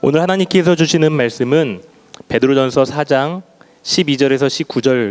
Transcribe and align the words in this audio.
오늘 0.00 0.20
하나님께서 0.20 0.76
주시는 0.76 1.10
말씀은 1.10 1.82
베드로전서 2.28 2.84
4장 2.84 3.42
12절에서 3.82 4.46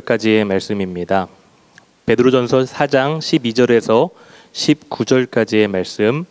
19절까지의 0.05 0.45
말씀입니다. 0.45 1.27
베드로전서 2.05 2.59
4장 2.59 3.19
12절에서 3.19 4.11
19절까지의 4.53 5.67
말씀 5.67 6.25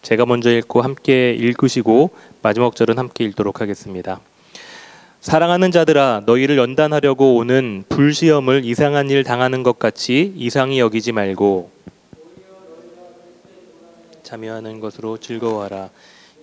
제가 0.00 0.24
먼저 0.24 0.50
읽고 0.50 0.80
함께 0.80 1.34
읽으시고 1.34 2.08
마지막 2.40 2.74
절은 2.74 2.96
함께 2.96 3.24
읽도록 3.24 3.60
하겠습니다. 3.60 4.20
사랑하는 5.20 5.70
자들아 5.70 6.22
너희를 6.24 6.56
연단하려고 6.56 7.36
오는 7.36 7.84
불시험을 7.90 8.64
이상한 8.64 9.10
일 9.10 9.24
당하는 9.24 9.62
것 9.62 9.78
같이 9.78 10.32
이상히 10.38 10.80
여기지 10.80 11.12
말고 11.12 11.70
참여하는 14.22 14.80
것으로 14.80 15.18
즐거워하라. 15.18 15.90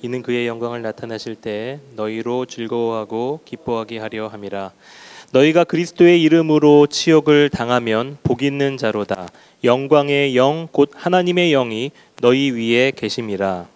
이는 0.02 0.22
그의 0.22 0.48
영광을 0.48 0.82
나타나실 0.82 1.36
때 1.36 1.80
너희로 1.96 2.46
즐거워하고 2.46 3.42
기뻐하게 3.46 3.98
하려 3.98 4.28
함이라. 4.28 4.72
너희가 5.34 5.64
그리스도의 5.64 6.22
이름으로 6.22 6.88
치욕을 6.88 7.50
당하면 7.50 8.18
복 8.24 8.44
있는 8.44 8.78
자로다. 8.78 9.28
영광의 9.64 10.36
영 10.36 10.68
곧 10.72 10.92
하나님의 10.94 11.52
영이 11.52 11.92
너희 12.22 12.52
위에 12.52 12.92
계심이라. 12.96 13.68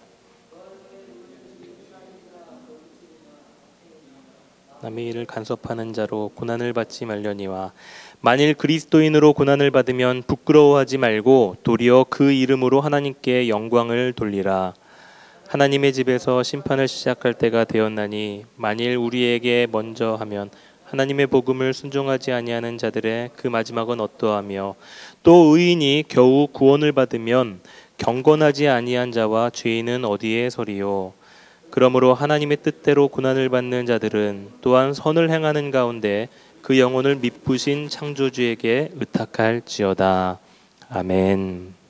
남의 4.84 5.08
일을 5.10 5.26
간섭하는 5.26 5.94
자로 5.94 6.32
고난을 6.34 6.74
받지 6.74 7.06
말려니와 7.06 7.72
만일 8.20 8.56
그리스도인으로 8.56 9.34
고난을 9.34 9.70
받으면 9.70 10.24
부끄러워하지 10.26 10.98
말고 10.98 11.58
도리어 11.64 12.06
그 12.10 12.32
이름으로 12.32 12.82
하나님께 12.82 13.48
영광을 13.48 14.14
돌리라. 14.14 14.74
하나님의 15.52 15.92
집에서 15.92 16.44
심판을 16.44 16.88
시작할 16.88 17.34
때가 17.34 17.66
되었나니 17.66 18.46
만일 18.56 18.96
우리에게 18.96 19.68
먼저 19.70 20.16
하면 20.16 20.50
하나님의 20.86 21.28
복음을 21.28 21.74
순종하지 21.74 22.32
아니하는 22.32 22.78
자들의 22.78 23.32
그 23.36 23.50
마지막은 23.50 24.00
어떠하며 24.00 24.76
또 25.24 25.34
의인이 25.54 26.06
겨우 26.08 26.48
구원을 26.48 26.94
받으면 26.94 27.60
경건하지 27.98 28.70
아니한 28.70 29.12
자와 29.12 29.50
죄인은 29.50 30.06
어디에 30.06 30.50
서리요 30.50 31.12
그러므로 31.70 32.14
하나님의 32.14 32.60
뜻대로 32.64 33.10
고난을 33.10 33.50
받는 33.50 33.86
자들은 33.86 34.52
또한 34.62 34.94
선을 34.94 35.30
행하는 35.32 35.70
가운데 35.70 36.30
그 36.62 36.80
영혼을 36.80 37.18
미쁘신 37.18 37.90
창조주에게 37.90 38.92
의탁할지어다. 38.96 40.40
아멘. 40.88 41.81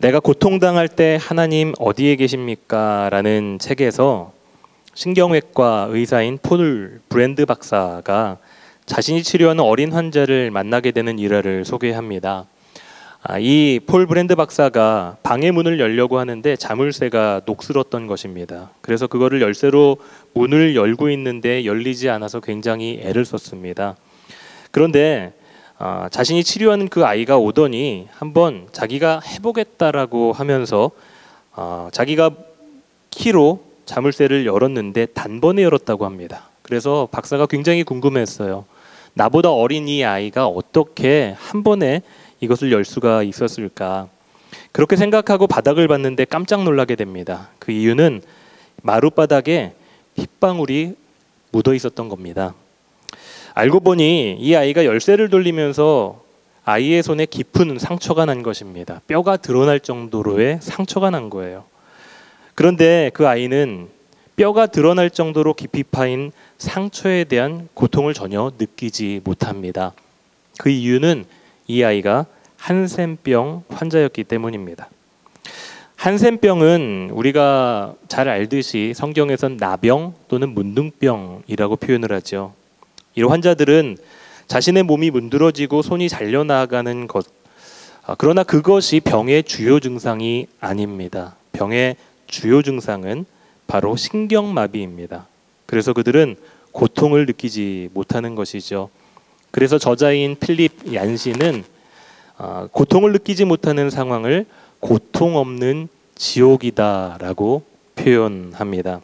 내가 0.00 0.20
고통당할 0.20 0.86
때 0.86 1.18
하나님 1.20 1.72
어디에 1.80 2.14
계십니까? 2.14 3.08
라는 3.10 3.58
책에서 3.58 4.32
신경외과 4.94 5.88
의사인 5.90 6.38
폴 6.40 7.00
브랜드 7.08 7.44
박사가 7.44 8.38
자신이 8.86 9.24
치료하는 9.24 9.64
어린 9.64 9.90
환자를 9.90 10.52
만나게 10.52 10.92
되는 10.92 11.18
일화를 11.18 11.64
소개합니다. 11.64 12.46
아, 13.24 13.40
이폴 13.40 14.06
브랜드 14.06 14.36
박사가 14.36 15.16
방의 15.24 15.50
문을 15.50 15.80
열려고 15.80 16.20
하는데 16.20 16.54
자물쇠가 16.54 17.40
녹슬었던 17.44 18.06
것입니다. 18.06 18.70
그래서 18.80 19.08
그거를 19.08 19.42
열쇠로 19.42 19.96
문을 20.32 20.76
열고 20.76 21.10
있는데 21.10 21.64
열리지 21.64 22.08
않아서 22.08 22.38
굉장히 22.38 23.00
애를 23.02 23.24
썼습니다. 23.24 23.96
그런데 24.70 25.32
아, 25.80 26.08
자신이 26.10 26.42
치료하는 26.42 26.88
그 26.88 27.04
아이가 27.04 27.38
오더니 27.38 28.08
한번 28.10 28.66
자기가 28.72 29.20
해보겠다라고 29.20 30.32
하면서 30.32 30.90
아, 31.54 31.88
자기가 31.92 32.30
키로 33.10 33.62
자물쇠를 33.86 34.44
열었는데 34.44 35.06
단번에 35.06 35.62
열었다고 35.62 36.04
합니다. 36.04 36.48
그래서 36.62 37.08
박사가 37.12 37.46
굉장히 37.46 37.84
궁금했어요. 37.84 38.64
나보다 39.14 39.52
어린 39.52 39.88
이 39.88 40.04
아이가 40.04 40.46
어떻게 40.46 41.34
한 41.38 41.62
번에 41.62 42.02
이것을 42.40 42.72
열 42.72 42.84
수가 42.84 43.22
있었을까? 43.22 44.08
그렇게 44.72 44.96
생각하고 44.96 45.46
바닥을 45.46 45.86
봤는데 45.88 46.24
깜짝 46.24 46.64
놀라게 46.64 46.96
됩니다. 46.96 47.50
그 47.58 47.70
이유는 47.72 48.22
마룻바닥에 48.82 49.72
핏방울이 50.16 50.94
묻어 51.52 51.74
있었던 51.74 52.08
겁니다. 52.08 52.54
알고 53.58 53.80
보니 53.80 54.36
이 54.38 54.54
아이가 54.54 54.84
열쇠를 54.84 55.30
돌리면서 55.30 56.22
아이의 56.64 57.02
손에 57.02 57.26
깊은 57.26 57.80
상처가 57.80 58.24
난 58.24 58.44
것입니다. 58.44 59.00
뼈가 59.08 59.36
드러날 59.36 59.80
정도로의 59.80 60.60
상처가 60.62 61.10
난 61.10 61.28
거예요. 61.28 61.64
그런데 62.54 63.10
그 63.14 63.26
아이는 63.26 63.88
뼈가 64.36 64.66
드러날 64.66 65.10
정도로 65.10 65.54
깊이 65.54 65.82
파인 65.82 66.30
상처에 66.58 67.24
대한 67.24 67.68
고통을 67.74 68.14
전혀 68.14 68.52
느끼지 68.56 69.22
못합니다. 69.24 69.92
그 70.56 70.70
이유는 70.70 71.24
이 71.66 71.82
아이가 71.82 72.26
한센병 72.58 73.64
환자였기 73.70 74.22
때문입니다. 74.22 74.88
한센병은 75.96 77.10
우리가 77.12 77.96
잘 78.06 78.28
알듯이 78.28 78.92
성경에선 78.94 79.56
나병 79.56 80.14
또는 80.28 80.50
문둥병이라고 80.50 81.74
표현을 81.74 82.12
하죠. 82.12 82.52
이런 83.18 83.32
환자들은 83.32 83.96
자신의 84.46 84.84
몸이 84.84 85.10
문드러지고 85.10 85.82
손이 85.82 86.08
잘려나가는 86.08 87.08
것. 87.08 87.26
아, 88.06 88.14
그러나 88.16 88.44
그것이 88.44 89.00
병의 89.00 89.42
주요 89.42 89.80
증상이 89.80 90.46
아닙니다. 90.60 91.34
병의 91.50 91.96
주요 92.28 92.62
증상은 92.62 93.26
바로 93.66 93.96
신경마비입니다. 93.96 95.26
그래서 95.66 95.92
그들은 95.92 96.36
고통을 96.70 97.26
느끼지 97.26 97.90
못하는 97.92 98.36
것이죠. 98.36 98.88
그래서 99.50 99.78
저자인 99.78 100.36
필립 100.38 100.94
얀시는 100.94 101.64
아, 102.36 102.68
고통을 102.70 103.10
느끼지 103.10 103.46
못하는 103.46 103.90
상황을 103.90 104.46
고통 104.78 105.36
없는 105.36 105.88
지옥이다라고 106.14 107.64
표현합니다. 107.96 109.00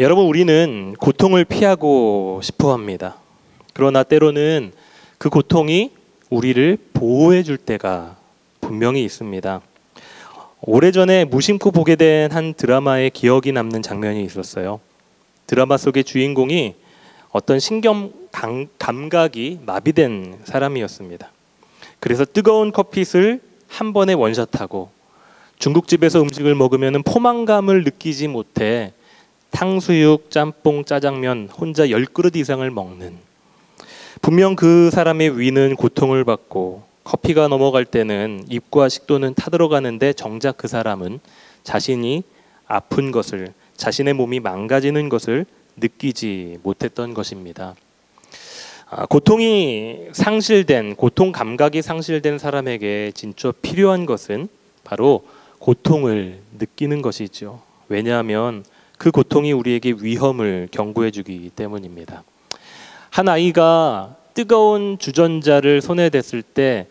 여러분 0.00 0.26
우리는 0.26 0.94
고통을 0.98 1.44
피하고 1.44 2.40
싶어 2.42 2.72
합니다. 2.72 3.16
그러나 3.74 4.02
때로는 4.02 4.72
그 5.18 5.30
고통이 5.30 5.92
우리를 6.30 6.78
보호해 6.92 7.44
줄 7.44 7.56
때가 7.56 8.16
분명히 8.60 9.04
있습니다. 9.04 9.60
오래전에 10.62 11.26
무심코 11.26 11.70
보게 11.70 11.94
된 11.94 12.32
한 12.32 12.54
드라마의 12.54 13.10
기억이 13.10 13.52
남는 13.52 13.82
장면이 13.82 14.24
있었어요. 14.24 14.80
드라마 15.46 15.76
속의 15.76 16.02
주인공이 16.02 16.74
어떤 17.30 17.60
신경 17.60 18.12
감 18.32 19.08
각이 19.08 19.60
마비된 19.64 20.40
사람이었습니다. 20.42 21.30
그래서 22.00 22.24
뜨거운 22.24 22.72
커피를 22.72 23.40
한 23.68 23.92
번에 23.92 24.12
원샷하고 24.14 24.90
중국집에서 25.60 26.20
음식을 26.20 26.56
먹으면 26.56 27.04
포만감을 27.04 27.84
느끼지 27.84 28.26
못해 28.26 28.92
탕수육, 29.54 30.32
짬뽕, 30.32 30.84
짜장면 30.84 31.48
혼자 31.48 31.88
열 31.90 32.04
그릇 32.06 32.34
이상을 32.34 32.68
먹는 32.68 33.16
분명 34.20 34.56
그 34.56 34.90
사람의 34.90 35.38
위는 35.38 35.76
고통을 35.76 36.24
받고 36.24 36.82
커피가 37.04 37.46
넘어갈 37.46 37.84
때는 37.84 38.46
입과 38.48 38.88
식도는 38.88 39.34
타들어가는데 39.34 40.12
정작 40.14 40.56
그 40.56 40.66
사람은 40.66 41.20
자신이 41.62 42.24
아픈 42.66 43.12
것을 43.12 43.54
자신의 43.76 44.14
몸이 44.14 44.40
망가지는 44.40 45.08
것을 45.08 45.46
느끼지 45.76 46.58
못했던 46.64 47.14
것입니다. 47.14 47.76
아, 48.90 49.06
고통이 49.06 50.08
상실된 50.12 50.96
고통 50.96 51.30
감각이 51.30 51.80
상실된 51.80 52.38
사람에게 52.38 53.12
진짜 53.14 53.52
필요한 53.62 54.04
것은 54.04 54.48
바로 54.82 55.24
고통을 55.60 56.40
느끼는 56.58 57.02
것이죠. 57.02 57.62
왜냐하면 57.88 58.64
그 58.98 59.10
고통이 59.10 59.52
우리에게 59.52 59.94
위험을 60.00 60.68
경고해 60.70 61.10
주기 61.10 61.50
때문입니다. 61.54 62.22
한 63.10 63.28
아이가 63.28 64.16
뜨거운 64.34 64.98
주전자를 64.98 65.80
손에 65.80 66.10
댔을 66.10 66.42
때 66.42 66.86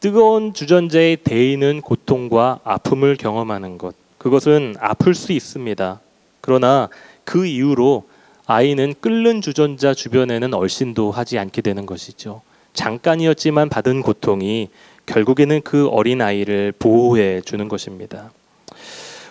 뜨거운 0.00 0.52
주전자에 0.52 1.16
데이는 1.16 1.80
고통과 1.80 2.60
아픔을 2.64 3.16
경험하는 3.16 3.78
것. 3.78 3.94
그것은 4.18 4.74
아플 4.78 5.14
수 5.14 5.32
있습니다. 5.32 6.00
그러나 6.40 6.88
그 7.24 7.46
이후로 7.46 8.04
아이는 8.46 8.94
끓는 9.00 9.40
주전자 9.40 9.94
주변에는 9.94 10.52
얼씬도 10.52 11.10
하지 11.10 11.38
않게 11.38 11.62
되는 11.62 11.86
것이죠. 11.86 12.42
잠깐이었지만 12.74 13.68
받은 13.70 14.02
고통이 14.02 14.68
결국에는 15.06 15.62
그 15.62 15.88
어린 15.88 16.20
아이를 16.20 16.72
보호해 16.78 17.40
주는 17.40 17.68
것입니다. 17.68 18.30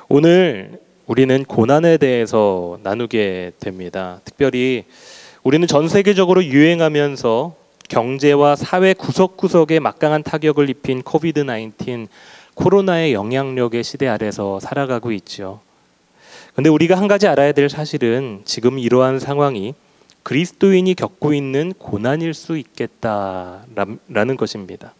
오늘 0.09 0.79
우리는 1.05 1.43
고난에 1.43 1.97
대해서 1.97 2.79
나누게 2.81 3.51
됩니다. 3.59 4.21
특별히 4.23 4.85
우리는 5.43 5.67
전 5.67 5.89
세계적으로 5.89 6.45
유행하면서 6.45 7.55
경제와 7.89 8.55
사회 8.55 8.93
구석구석에 8.93 9.81
막강한 9.81 10.23
타격을 10.23 10.69
입힌 10.69 11.01
코비드 11.01 11.43
19 11.45 12.07
코로나의 12.53 13.13
영향력의 13.13 13.83
시대 13.83 14.07
아래서 14.07 14.61
살아가고 14.61 15.11
있죠. 15.11 15.59
근데 16.55 16.69
우리가 16.69 16.95
한 16.95 17.09
가지 17.09 17.27
알아야 17.27 17.51
될 17.51 17.67
사실은 17.67 18.41
지금 18.45 18.79
이러한 18.79 19.19
상황이 19.19 19.73
그리스도인이 20.21 20.93
겪고 20.93 21.33
있는 21.33 21.73
고난일 21.77 22.33
수 22.33 22.57
있겠다라는 22.57 24.37
것입니다. 24.37 24.93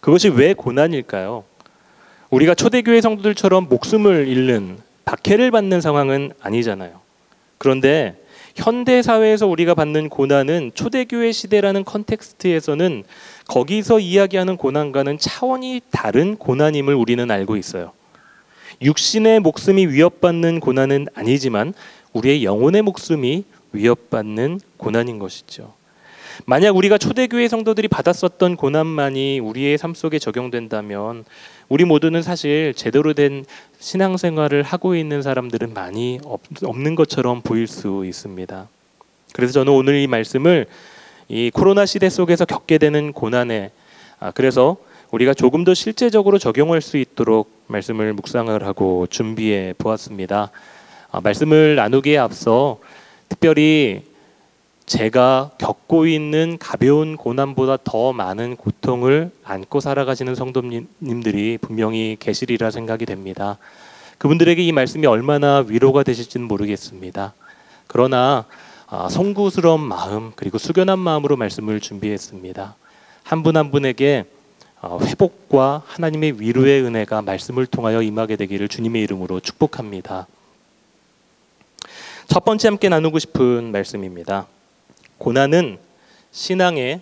그것이 0.00 0.30
왜 0.30 0.54
고난일까요? 0.54 1.44
우리가 2.30 2.54
초대교회 2.54 3.02
성도들처럼 3.02 3.68
목숨을 3.68 4.26
잃는 4.26 4.78
박해를 5.04 5.50
받는 5.50 5.80
상황은 5.80 6.32
아니잖아요. 6.40 7.00
그런데 7.58 8.16
현대 8.54 9.02
사회에서 9.02 9.46
우리가 9.46 9.74
받는 9.74 10.08
고난은 10.08 10.72
초대교회 10.74 11.32
시대라는 11.32 11.84
컨텍스트에서는 11.84 13.04
거기서 13.48 13.98
이야기하는 14.00 14.56
고난과는 14.56 15.18
차원이 15.18 15.80
다른 15.90 16.36
고난임을 16.36 16.94
우리는 16.94 17.30
알고 17.30 17.56
있어요. 17.56 17.92
육신의 18.82 19.40
목숨이 19.40 19.86
위협받는 19.86 20.60
고난은 20.60 21.06
아니지만 21.14 21.72
우리의 22.12 22.44
영혼의 22.44 22.82
목숨이 22.82 23.44
위협받는 23.72 24.60
고난인 24.76 25.18
것이죠. 25.18 25.72
만약 26.46 26.76
우리가 26.76 26.98
초대교회 26.98 27.48
성도들이 27.48 27.88
받았었던 27.88 28.56
고난만이 28.56 29.40
우리의 29.40 29.78
삶 29.78 29.94
속에 29.94 30.18
적용된다면 30.18 31.24
우리 31.72 31.86
모두는 31.86 32.20
사실 32.20 32.74
제대로 32.76 33.14
된 33.14 33.46
신앙생활을 33.78 34.62
하고 34.62 34.94
있는 34.94 35.22
사람들은 35.22 35.72
많이 35.72 36.20
없는 36.62 36.94
것처럼 36.96 37.40
보일 37.40 37.66
수 37.66 38.04
있습니다. 38.04 38.68
그래서 39.32 39.54
저는 39.54 39.72
오늘 39.72 39.94
이 39.94 40.06
말씀을 40.06 40.66
이 41.28 41.50
코로나 41.50 41.86
시대 41.86 42.10
속에서 42.10 42.44
겪게 42.44 42.76
되는 42.76 43.14
고난에 43.14 43.70
아, 44.20 44.32
그래서 44.32 44.76
우리가 45.12 45.32
조금 45.32 45.64
더 45.64 45.72
실제적으로 45.72 46.38
적용할 46.38 46.82
수 46.82 46.98
있도록 46.98 47.50
말씀을 47.68 48.12
묵상을 48.12 48.66
하고 48.66 49.06
준비해 49.06 49.72
보았습니다. 49.78 50.50
아, 51.10 51.20
말씀을 51.22 51.76
나누기에 51.76 52.18
앞서 52.18 52.80
특별히 53.30 54.02
제가 54.92 55.52
겪고 55.56 56.06
있는 56.06 56.58
가벼운 56.58 57.16
고난보다 57.16 57.78
더 57.82 58.12
많은 58.12 58.56
고통을 58.56 59.30
안고 59.42 59.80
살아가시는 59.80 60.34
성도님들이 60.34 61.56
분명히 61.62 62.18
계시리라 62.20 62.70
생각이 62.70 63.06
됩니다. 63.06 63.56
그분들에게 64.18 64.62
이 64.62 64.70
말씀이 64.70 65.06
얼마나 65.06 65.64
위로가 65.66 66.02
되실지는 66.02 66.46
모르겠습니다. 66.46 67.32
그러나 67.86 68.44
아, 68.86 69.08
송구스러운 69.08 69.80
마음 69.80 70.32
그리고 70.36 70.58
숙연한 70.58 70.98
마음으로 70.98 71.38
말씀을 71.38 71.80
준비했습니다. 71.80 72.76
한 73.22 73.42
분한 73.42 73.70
분에게 73.70 74.26
어, 74.82 74.98
회복과 75.02 75.84
하나님의 75.86 76.38
위로의 76.38 76.82
은혜가 76.82 77.22
말씀을 77.22 77.64
통하여 77.64 78.02
임하게 78.02 78.36
되기를 78.36 78.68
주님의 78.68 79.00
이름으로 79.04 79.40
축복합니다. 79.40 80.26
첫 82.26 82.44
번째 82.44 82.68
함께 82.68 82.90
나누고 82.90 83.18
싶은 83.20 83.72
말씀입니다. 83.72 84.48
고난은 85.22 85.78
신앙의 86.32 87.00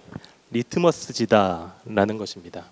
리트머스지다라는 0.51 2.19
것입니다. 2.19 2.67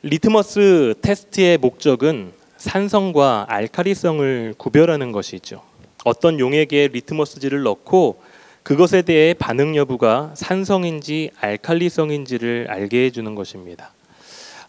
리트머스 0.00 0.94
테스트의 1.02 1.58
목적은 1.58 2.32
산성과 2.56 3.44
알카리성을 3.50 4.54
구별하는 4.56 5.12
것이죠. 5.12 5.62
어떤 6.06 6.40
용액에 6.40 6.88
리트머스지를 6.88 7.62
넣고 7.64 8.22
그것에 8.62 9.02
대해 9.02 9.34
반응 9.34 9.76
여부가 9.76 10.30
산성인지 10.34 11.32
알칼리성인지를 11.38 12.68
알게 12.70 13.04
해주는 13.04 13.34
것입니다. 13.34 13.92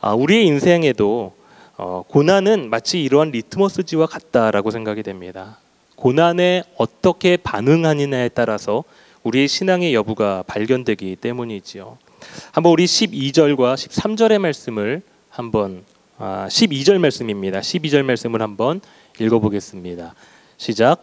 아, 0.02 0.14
우리의 0.14 0.48
인생에도 0.48 1.34
어, 1.78 2.04
고난은 2.10 2.70
마치 2.70 3.02
이러한 3.02 3.32
리트머스지와 3.32 4.08
같다라고 4.08 4.70
생각이 4.70 5.02
됩니다. 5.02 5.63
고난에 5.96 6.64
어떻게 6.78 7.38
반응하느냐에 7.38 8.30
따라서 8.30 8.84
우리의 9.24 9.48
신앙의 9.48 9.94
여부가 9.94 10.44
발견되기 10.48 11.16
때문이지요. 11.18 11.98
한번 12.52 12.72
우리 12.72 12.86
12절과 12.86 13.76
13절의 13.76 14.40
말씀을 14.40 15.02
한번 15.30 15.84
아, 16.18 16.48
12절 16.50 17.00
말씀입니다. 17.00 17.60
12절 17.60 18.04
말씀을 18.04 18.42
한번 18.42 18.82
읽어보겠습니다. 19.20 20.14
시작. 20.58 21.02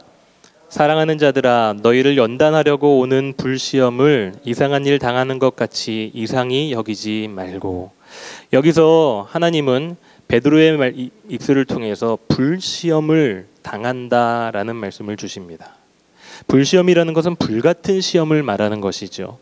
사랑하는 0.69 1.19
자들아 1.19 1.77
너희를 1.83 2.17
연단하려고 2.17 3.01
오는 3.01 3.35
불시험을 3.37 4.35
이상한 4.45 4.87
일 4.87 5.01
당하는 5.01 5.41
것 5.41 5.57
같이 5.57 6.13
이상히 6.15 6.71
여기지 6.71 7.29
말고 7.29 7.91
여기서 8.53 9.27
하나님은 9.29 9.97
베드로의 10.31 10.77
말, 10.77 10.95
입술을 11.29 11.65
통해서 11.65 12.17
불시험을 12.29 13.49
당한다라는 13.63 14.77
말씀을 14.77 15.17
주십니다. 15.17 15.75
불시험이라는 16.47 17.13
것은 17.15 17.35
불같은 17.35 18.01
시험을 18.01 18.45
말하는 18.45 18.81
것이죠. 18.81 19.39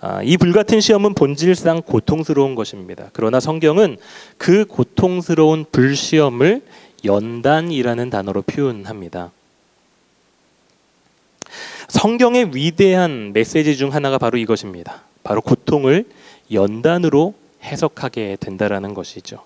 아, 0.00 0.22
이 0.22 0.36
불같은 0.36 0.80
시험은 0.80 1.14
본질상 1.14 1.82
고통스러운 1.82 2.54
것입니다. 2.54 3.10
그러나 3.12 3.40
성경은 3.40 3.96
그 4.38 4.64
고통스러운 4.66 5.64
불시험을 5.72 6.62
연단이라는 7.04 8.08
단어로 8.08 8.42
표현합니다. 8.42 9.32
성경의 11.88 12.54
위대한 12.54 13.32
메시지 13.32 13.76
중 13.76 13.92
하나가 13.92 14.18
바로 14.18 14.38
이것입니다. 14.38 15.02
바로 15.24 15.40
고통을 15.40 16.06
연단으로 16.52 17.34
해석하게 17.64 18.36
된다라는 18.38 18.94
것이죠. 18.94 19.42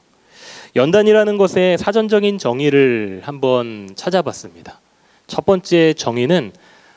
연단이라는 0.76 1.38
것의 1.38 1.79
사전적인 1.79 2.38
정의를 2.38 3.23
한번 3.25 3.91
찾아봤습니다. 3.94 4.81
첫 5.26 5.44
번째 5.44 5.94
정의는 5.94 6.53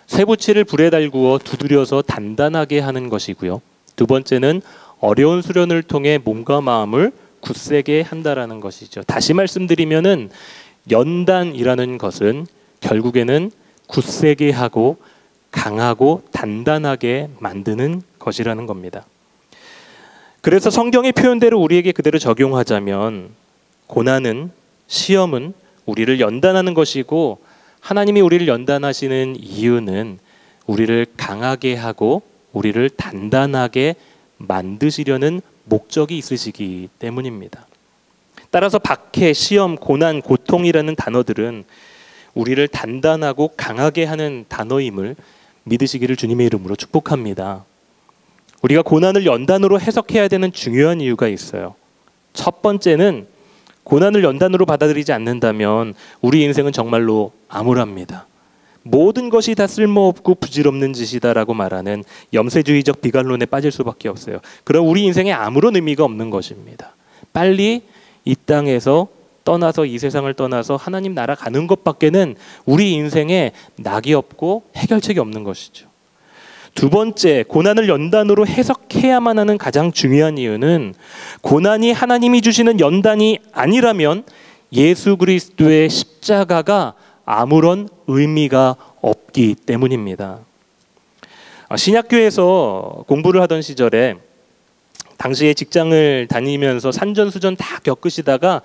쇠붙이를 0.08 0.64
불에 0.66 0.90
달구어 0.90 1.40
두드려서 1.40 2.02
단단하게 2.02 2.80
하는 2.80 3.10
것이고요. 3.10 3.62
두 3.96 4.08
번째는 4.08 4.62
어려운 5.00 5.42
수련을 5.42 5.84
통해 5.84 6.18
몸과 6.18 6.62
마음을 6.62 7.12
굳세게 7.40 8.02
한다라는 8.02 8.60
것이죠. 8.60 9.04
다시 9.04 9.34
말씀드리면은 9.34 10.30
연단이라는 10.90 11.98
것은 11.98 12.46
결국에는 12.82 13.52
굳세게 13.88 14.52
하고 14.52 14.98
강하고 15.52 16.24
단단하게 16.32 17.30
만드는 17.40 18.02
것이라는 18.20 18.66
겁니다. 18.66 19.06
그래서 20.42 20.70
성경의 20.70 21.12
표현대로 21.12 21.60
우리에게 21.60 21.92
그대로 21.92 22.18
적용하자면 22.18 23.41
고난은 23.92 24.52
시험은 24.88 25.54
우리를 25.86 26.22
연단하는 26.22 26.74
것이고 26.74 27.40
하나님이 27.82 28.22
우리를 28.22 28.48
연단하시는 28.48 29.36
이유는 29.38 30.18
우리를 30.66 31.06
강하게 31.18 31.76
하고 31.76 32.22
우리를 32.54 32.90
단단하게 32.92 33.96
만드시려는 34.38 35.42
목적이 35.66 36.18
있으시기 36.18 36.88
때문입니다. 37.00 37.68
따라서 38.50 38.80
박해, 38.80 39.34
시험, 39.34 39.76
고난, 39.76 40.22
고통이라는 40.22 40.96
단어들은 40.96 41.66
우리를 42.34 42.66
단단하고 42.70 43.50
강하게 43.58 44.06
하는 44.06 44.46
단어임을 44.48 45.18
믿으시기를 45.66 46.16
주님의 46.16 46.46
이름으로 46.48 46.78
축복합니다. 46.78 47.66
우리가 48.62 48.84
고난을 48.84 49.26
연단으로 49.26 49.82
해석해야 49.82 50.30
되는 50.30 50.54
중요한 50.54 51.02
이유가 51.02 51.28
있어요. 51.28 51.76
첫 52.32 52.62
번째는 52.62 53.28
고난을 53.84 54.24
연단으로 54.24 54.66
받아들이지 54.66 55.12
않는다면 55.12 55.94
우리 56.22 56.44
인생은 56.44 56.72
정말로 56.72 57.32
암울합니다. 57.50 58.28
모든 58.84 59.30
것이 59.30 59.54
다 59.54 59.68
쓸모없고 59.68 60.36
부질없는 60.36 60.94
짓이다라고 60.94 61.54
말하는 61.54 62.04
염세주의적 62.34 63.02
비관론에 63.02 63.46
빠질 63.46 63.72
수밖에 63.72 64.10
없어요. 64.10 64.40
그럼 64.64 64.88
우리 64.88 65.04
인생에 65.04 65.32
아무런 65.32 65.76
의미가 65.76 66.04
없는 66.04 66.30
것입니다. 66.30 66.96
빨리 67.34 67.84
이 68.26 68.36
땅에서 68.36 69.08
떠나서 69.44 69.86
이 69.86 69.98
세상을 69.98 70.32
떠나서 70.34 70.76
하나님 70.76 71.14
나라 71.14 71.36
가는 71.36 71.68
것밖에는 71.68 72.36
우리 72.66 72.94
인생에 72.94 73.52
낙이 73.78 74.14
없고 74.14 74.64
해결책이 74.76 75.20
없는 75.20 75.44
것이죠. 75.44 75.91
두 76.74 76.90
번째, 76.90 77.44
고난을 77.48 77.90
연단으로 77.90 78.48
해석해야만 78.48 79.38
하는 79.38 79.58
가장 79.58 79.92
중요한 79.92 80.38
이유는 80.38 80.94
고난이 81.42 81.92
하나님이 81.92 82.42
주시는 82.42 82.80
연단이 82.80 83.40
아니라면 83.52 84.24
예수 84.74 85.18
그리스도의 85.18 85.90
십자가가 85.90 86.94
아무런 87.26 87.90
의미가 88.08 88.76
없기 89.02 89.56
때문입니다. 89.66 90.40
아, 91.68 91.78
신약교에서 91.78 93.04
공부를 93.08 93.42
하던 93.42 93.62
시절에 93.62 94.16
당시에 95.18 95.54
직장을 95.54 96.28
다니면서 96.28 96.92
산전수전 96.92 97.56
다 97.58 97.80
겪으시다가 97.84 98.62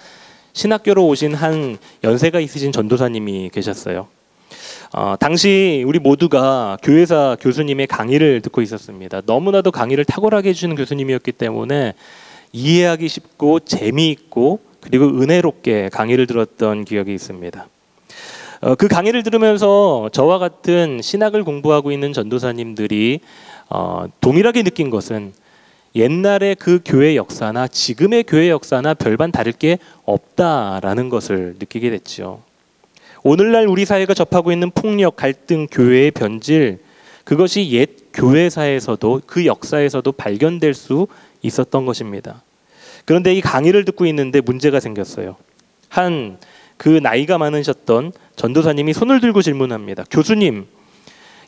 신학교로 0.55 1.07
오신 1.07 1.35
한 1.35 1.77
연세가 2.03 2.41
있으신 2.41 2.73
전도사님이 2.73 3.51
계셨어요. 3.53 4.09
어, 4.93 5.15
당시 5.19 5.85
우리 5.87 5.99
모두가 5.99 6.79
교회사 6.83 7.37
교수님의 7.41 7.87
강의를 7.87 8.41
듣고 8.41 8.63
있었습니다. 8.63 9.23
너무나도 9.27 9.71
강의를 9.71 10.05
탁월하게 10.05 10.51
해주는 10.51 10.75
교수님이었기 10.77 11.33
때문에 11.33 11.95
이해하기 12.53 13.09
쉽고 13.09 13.61
재미있고 13.61 14.61
그리고 14.81 15.07
은혜롭게 15.07 15.91
강의를 15.93 16.27
들었던 16.27 16.85
기억이 16.85 17.13
있습니다. 17.13 17.69
어, 18.63 18.75
그 18.75 18.89
강의를 18.89 19.23
들으면서 19.23 20.09
저와 20.13 20.39
같은 20.39 21.01
신학을 21.03 21.45
공부하고 21.45 21.93
있는 21.93 22.13
전도사님들이 22.13 23.21
어, 23.69 24.07
동일하게 24.21 24.63
느낀 24.63 24.91
것은 24.91 25.33
옛날의 25.95 26.57
그 26.57 26.81
교회 26.85 27.17
역사나 27.17 27.69
지금의 27.69 28.25
교회 28.25 28.51
역사나 28.51 28.95
별반 28.95 29.33
다를 29.33 29.53
게 29.53 29.79
없다라는 30.05 31.09
것을 31.09 31.57
느끼게 31.59 31.91
됐죠. 31.91 32.43
오늘날 33.29 33.67
우리 33.67 33.85
사회가 33.85 34.15
접하고 34.15 34.53
있는 34.53 34.71
폭력, 34.71 35.17
갈등, 35.17 35.67
교회의 35.71 36.13
변질 36.13 36.79
그것이 37.25 37.71
옛 37.73 37.89
교회사에서도 38.13 39.23
그 39.27 39.47
역사에서도 39.47 40.13
발견될 40.13 40.75
수 40.75 41.09
있었던 41.43 41.87
것입니다. 41.87 42.43
그런데 43.05 43.35
이 43.35 43.41
강의를 43.41 43.85
듣고 43.85 44.07
있는데 44.07 44.41
문제가 44.41 44.81
생겼어요. 44.81 45.37
한 45.89 46.39
그 46.77 46.89
나이가 46.89 47.39
많으셨던 47.39 48.13
전도사님이 48.37 48.93
손을 48.93 49.21
들고 49.21 49.43
질문합니다. 49.43 50.05
교수님, 50.11 50.67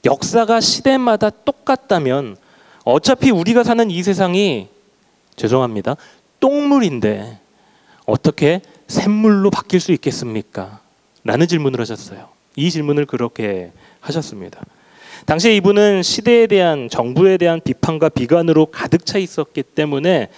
역사가 0.05 0.61
시대마다 0.61 1.31
똑같다면 1.31 2.37
어차피 2.85 3.31
우리가 3.31 3.63
사는 3.63 3.91
이 3.91 4.03
세상이 4.03 4.69
죄송합니다. 5.37 5.97
똥물인데 6.41 7.41
어떻게 8.07 8.63
샘물로 8.87 9.51
바뀔 9.51 9.81
수 9.81 9.93
있겠습니까? 9.93 10.81
라는 11.29 11.47
질문을 11.47 11.79
하셨어요. 11.81 12.27
이 12.57 12.71
질문을 12.71 13.05
그렇게 13.05 13.71
하셨습니다. 14.01 14.65
당시에 15.27 15.55
이분은 15.57 16.03
시대에 16.03 16.47
대한 16.47 16.89
정부에 16.89 17.37
대한 17.37 17.61
비판과 17.61 18.09
비관으로 18.09 18.67
가득 18.67 19.05
차 19.05 19.19
있었기 19.19 19.63
때문에 19.63 20.31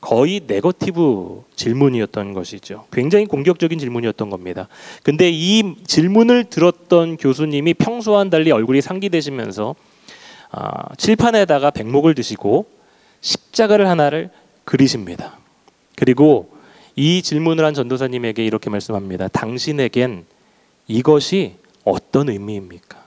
거의 0.00 0.40
네거티브 0.44 1.44
질문이었던 1.54 2.32
것이죠. 2.32 2.86
굉장히 2.92 3.26
공격적인 3.26 3.78
질문이었던 3.78 4.30
겁니다. 4.30 4.66
근데 5.04 5.30
이 5.30 5.76
질문을 5.86 6.46
들었던 6.50 7.18
교수님이 7.18 7.74
평소와는 7.74 8.28
달리 8.28 8.50
얼굴이 8.50 8.80
상기되시면서 8.80 9.76
아, 10.50 10.92
칠판에다가 10.96 11.70
백목을 11.70 12.16
드시고 12.16 12.66
십자가를 13.20 13.86
하나를 13.86 14.30
그리십니다. 14.64 15.38
그리고 15.94 16.50
이 16.96 17.22
질문을 17.22 17.64
한 17.64 17.74
전도사님에게 17.74 18.44
이렇게 18.44 18.70
말씀합니다. 18.70 19.28
당신에겐 19.28 20.24
이것이 20.92 21.56
어떤 21.84 22.28
의미입니까? 22.28 23.02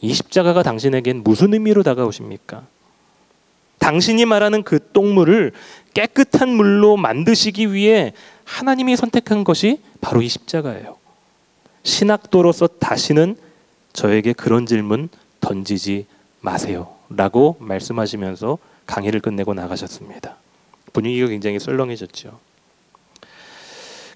이 0.00 0.14
십자가가 0.14 0.62
당신에겐 0.62 1.24
무슨 1.24 1.52
의미로 1.52 1.82
다가오십니까? 1.82 2.62
당신이 3.78 4.24
말하는 4.24 4.62
그 4.62 4.78
똥물을 4.92 5.52
깨끗한 5.94 6.48
물로 6.48 6.96
만드시기 6.96 7.72
위해 7.72 8.12
하나님이 8.44 8.96
선택한 8.96 9.42
것이 9.42 9.80
바로 10.00 10.22
이 10.22 10.28
십자가예요. 10.28 10.96
신학도로서 11.82 12.68
다시는 12.68 13.36
저에게 13.92 14.32
그런 14.32 14.64
질문 14.64 15.08
던지지 15.40 16.06
마세요. 16.40 16.94
라고 17.10 17.56
말씀하시면서 17.58 18.58
강의를 18.86 19.20
끝내고 19.20 19.54
나가셨습니다. 19.54 20.36
분위기가 20.92 21.26
굉장히 21.28 21.58
썰렁해졌죠. 21.58 22.38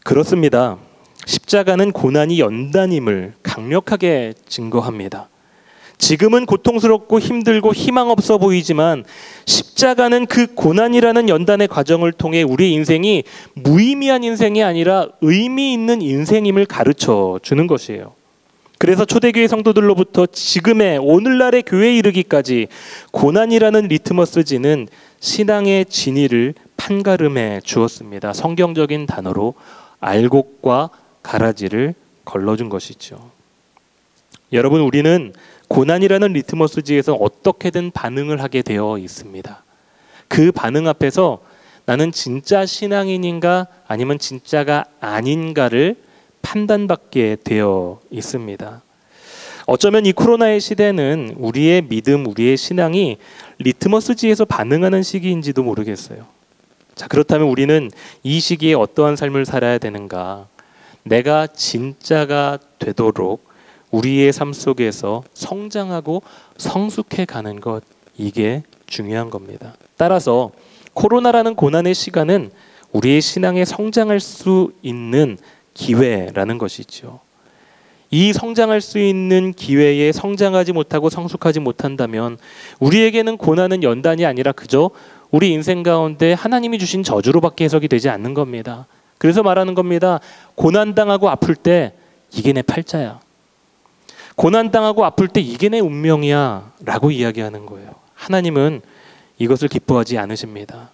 그렇습니다. 0.05 0.79
십자가는 1.29 1.93
고난이 1.93 2.41
연단임을 2.41 3.35
강력하게 3.43 4.33
증거합니다. 4.49 5.29
지금은 5.99 6.47
고통스럽고 6.47 7.21
힘들고 7.21 7.75
희망 7.75 8.09
없어 8.09 8.39
보이지만 8.39 9.05
십자가는 9.45 10.25
그 10.25 10.47
고난이라는 10.55 11.29
연단의 11.29 11.69
과정을 11.69 12.13
통해 12.13 12.43
우리 12.43 12.73
인생이 12.73 13.25
무의미한 13.53 14.25
인생이 14.25 14.63
아니라 14.63 15.09
의미 15.21 15.75
있는 15.75 16.01
인생임을 16.01 16.65
가르쳐 16.65 17.39
주는 17.43 17.67
것이에요. 17.67 18.15
그래서 18.79 19.05
초대교회 19.05 19.49
성도들로부터 19.49 20.27
지금의 20.27 20.97
오늘날의 20.99 21.65
교회에 21.65 21.95
이르기까지 21.97 22.69
고난이라는 23.11 23.89
리트머스지는 23.89 24.89
신앙의 25.21 25.85
진위를 25.87 26.55
판가름해 26.79 27.61
주었습니다. 27.65 28.33
성경적인 28.33 29.05
단어로 29.05 29.55
알곡과 30.01 30.91
가라지를 31.29 31.95
걸러준 32.25 32.71
것이죠. 32.71 33.31
여러분 34.55 34.81
우리는 34.81 35.35
고난이라는 35.69 36.33
리트머스지에서 36.33 37.15
어떻게든 37.15 37.91
반응을 37.91 38.43
하게 38.43 38.63
되어 38.63 38.97
있습니다. 38.97 39.63
그 40.29 40.53
반응 40.53 40.89
앞에서 40.89 41.41
나는 41.85 42.13
진짜 42.13 42.65
신앙인인가 42.65 43.67
아니면 43.87 44.19
진짜가 44.19 44.87
아닌가를 45.01 45.97
판단받게 46.41 47.39
되어 47.45 48.01
있습니다. 48.11 48.83
어쩌면 49.67 50.07
이 50.07 50.13
코로나의 50.13 50.61
시대는 50.61 51.35
우리의 51.37 51.83
믿음, 51.83 52.27
우리의 52.27 52.57
신앙이 52.57 53.19
리트머스지에서 53.59 54.47
반응하는 54.47 55.03
시기인지도 55.03 55.63
모르겠어요. 55.63 56.27
자, 56.95 57.07
그렇다면 57.07 57.49
우리는 57.49 57.91
이 58.23 58.41
시기에 58.41 58.73
어떠한 58.73 59.17
삶을 59.17 59.45
살아야 59.45 59.77
되는가? 59.77 60.47
내가 61.09 61.47
진짜가 61.47 62.59
되도록 62.79 63.49
우리의 63.91 64.33
삶 64.33 64.53
속에서 64.53 65.25
성장하고 65.35 66.23
성숙해 66.59 67.25
가는 67.25 67.61
것, 67.61 67.83
이게 68.17 68.63
중요한 68.87 69.31
겁니다. 69.31 69.75
따라서 69.97 70.51
코로나라는 70.95 71.55
고난의 71.55 71.95
시간은 71.95 72.51
우리의 72.93 73.21
신앙에 73.21 73.65
성장할 73.65 74.21
수 74.21 74.73
있는 74.83 75.39
기회라는 75.75 76.59
것이죠. 76.59 77.21
이 78.11 78.33
성장할 78.33 78.81
수 78.81 78.99
있는 78.99 79.53
기회에 79.53 80.13
성장하지 80.13 80.73
못하고 80.73 81.11
성숙하지 81.11 81.61
못한다면 81.61 82.39
우리에게는 82.81 83.37
고난은 83.37 83.83
연단이 83.83 84.25
아니라 84.25 84.53
그저 84.53 84.91
우리 85.31 85.53
인생 85.53 85.83
가운데 85.83 86.33
하나님이 86.33 86.79
주신 86.79 87.03
저주로밖에 87.03 87.65
해석이 87.65 87.89
되지 87.89 88.09
않는 88.09 88.33
겁니다. 88.33 88.87
그래서 89.19 89.43
말하는 89.43 89.75
겁니다. 89.75 90.21
고난 90.55 90.95
당하고 90.95 91.29
아플 91.29 91.55
때 91.55 91.93
이게 92.33 92.53
내 92.53 92.63
팔자야. 92.63 93.21
고난 94.37 94.71
당하고 94.71 95.05
아플 95.05 95.29
때 95.29 95.41
이게 95.41 95.69
내 95.69 95.81
운명이야 95.81 96.73
라고 96.85 97.11
이야기하는 97.11 97.67
거예요. 97.67 97.95
하나님은 98.15 98.83
이것을 99.39 99.69
기뻐하지 99.69 100.19
않으십니다. 100.19 100.91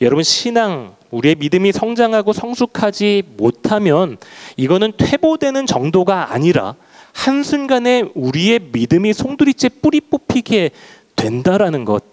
여러분 0.00 0.22
신앙 0.22 0.94
우리의 1.10 1.34
믿음이 1.36 1.72
성장하고 1.72 2.32
성숙하지 2.32 3.24
못하면 3.36 4.18
이거는 4.56 4.92
퇴보되는 4.96 5.66
정도가 5.66 6.32
아니라 6.32 6.76
한순간에 7.12 8.04
우리의 8.14 8.60
믿음이 8.72 9.12
송두리째 9.12 9.70
뿌리 9.82 10.00
뽑히게 10.00 10.70
된다라는 11.16 11.84
것. 11.84 12.04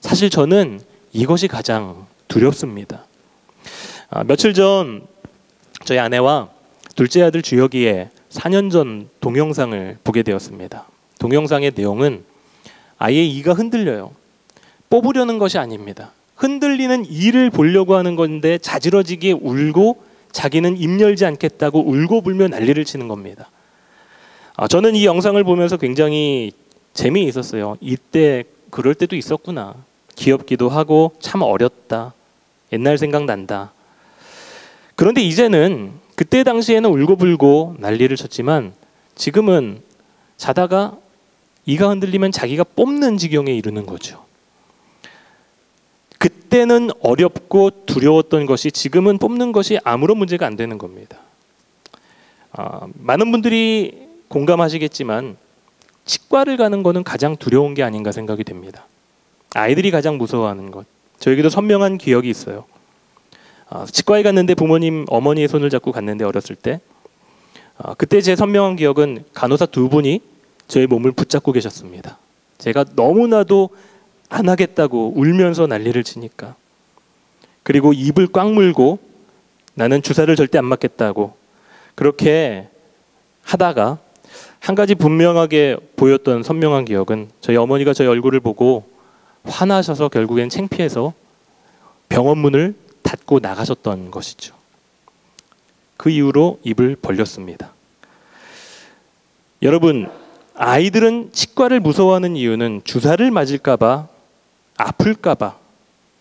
사실 0.00 0.30
저는 0.30 0.80
이것이 1.12 1.48
가장 1.48 2.06
두렵습니다. 2.28 3.04
아, 4.16 4.22
며칠 4.22 4.54
전 4.54 5.08
저희 5.84 5.98
아내와 5.98 6.48
둘째 6.94 7.22
아들 7.22 7.42
주혁이의 7.42 8.10
4년 8.30 8.70
전 8.70 9.08
동영상을 9.20 9.98
보게 10.04 10.22
되었습니다. 10.22 10.86
동영상의 11.18 11.72
내용은 11.74 12.22
아이의 12.98 13.28
이가 13.30 13.54
흔들려요. 13.54 14.12
뽑으려는 14.88 15.40
것이 15.40 15.58
아닙니다. 15.58 16.12
흔들리는 16.36 17.06
이를 17.06 17.50
보려고 17.50 17.96
하는 17.96 18.14
건데 18.14 18.56
자지러지게 18.58 19.32
울고 19.32 20.04
자기는 20.30 20.76
입 20.76 21.00
열지 21.00 21.26
않겠다고 21.26 21.80
울고 21.84 22.20
불며 22.20 22.46
난리를 22.46 22.84
치는 22.84 23.08
겁니다. 23.08 23.50
아, 24.54 24.68
저는 24.68 24.94
이 24.94 25.06
영상을 25.06 25.42
보면서 25.42 25.76
굉장히 25.76 26.52
재미있었어요. 26.92 27.78
이때 27.80 28.44
그럴 28.70 28.94
때도 28.94 29.16
있었구나. 29.16 29.74
귀엽기도 30.14 30.68
하고 30.68 31.14
참 31.18 31.42
어렸다. 31.42 32.14
옛날 32.72 32.96
생각난다. 32.96 33.73
그런데 34.96 35.22
이제는 35.22 35.92
그때 36.14 36.44
당시에는 36.44 36.88
울고불고 36.88 37.76
난리를 37.78 38.16
쳤지만 38.16 38.72
지금은 39.14 39.80
자다가 40.36 40.96
이가 41.66 41.88
흔들리면 41.88 42.32
자기가 42.32 42.64
뽑는 42.64 43.16
지경에 43.16 43.52
이르는 43.54 43.86
거죠. 43.86 44.24
그때는 46.18 46.90
어렵고 47.00 47.84
두려웠던 47.86 48.46
것이 48.46 48.70
지금은 48.70 49.18
뽑는 49.18 49.52
것이 49.52 49.78
아무런 49.82 50.18
문제가 50.18 50.46
안 50.46 50.56
되는 50.56 50.78
겁니다. 50.78 51.18
아, 52.52 52.86
많은 52.94 53.32
분들이 53.32 54.08
공감하시겠지만 54.28 55.36
치과를 56.04 56.56
가는 56.56 56.82
것은 56.82 57.02
가장 57.02 57.36
두려운 57.36 57.74
게 57.74 57.82
아닌가 57.82 58.12
생각이 58.12 58.44
됩니다. 58.44 58.86
아이들이 59.54 59.90
가장 59.90 60.18
무서워하는 60.18 60.70
것. 60.70 60.86
저에게도 61.18 61.48
선명한 61.48 61.98
기억이 61.98 62.28
있어요. 62.28 62.66
아, 63.68 63.86
치과에 63.90 64.22
갔는데 64.22 64.54
부모님 64.54 65.06
어머니의 65.08 65.48
손을 65.48 65.70
잡고 65.70 65.92
갔는데 65.92 66.24
어렸을 66.24 66.56
때 66.56 66.80
어, 67.78 67.94
그때 67.94 68.20
제 68.20 68.36
선명한 68.36 68.76
기억은 68.76 69.24
간호사 69.32 69.66
두 69.66 69.88
분이 69.88 70.20
저의 70.68 70.86
몸을 70.86 71.12
붙잡고 71.12 71.52
계셨습니다. 71.52 72.18
제가 72.58 72.84
너무나도 72.94 73.70
안 74.28 74.48
하겠다고 74.48 75.12
울면서 75.16 75.66
난리를 75.66 76.02
치니까 76.04 76.54
그리고 77.62 77.92
입을 77.92 78.28
꽉 78.32 78.52
물고 78.52 78.98
나는 79.74 80.02
주사를 80.02 80.34
절대 80.36 80.58
안 80.58 80.64
맞겠다고 80.66 81.34
그렇게 81.94 82.68
하다가 83.42 83.98
한 84.60 84.74
가지 84.74 84.94
분명하게 84.94 85.76
보였던 85.96 86.42
선명한 86.42 86.86
기억은 86.86 87.28
저희 87.40 87.56
어머니가 87.56 87.92
저희 87.92 88.08
얼굴을 88.08 88.40
보고 88.40 88.84
화나셔서 89.44 90.08
결국엔 90.08 90.48
창피해서 90.48 91.12
병원 92.08 92.38
문을 92.38 92.74
닫고 93.14 93.38
나가셨던 93.40 94.10
것이죠. 94.10 94.54
그 95.96 96.10
이후로 96.10 96.58
입을 96.64 96.96
벌렸습니다. 96.96 97.72
여러분, 99.62 100.10
아이들은 100.54 101.30
치과를 101.32 101.80
무서워하는 101.80 102.36
이유는 102.36 102.82
주사를 102.84 103.30
맞을까봐, 103.30 104.08
아플까봐 104.76 105.56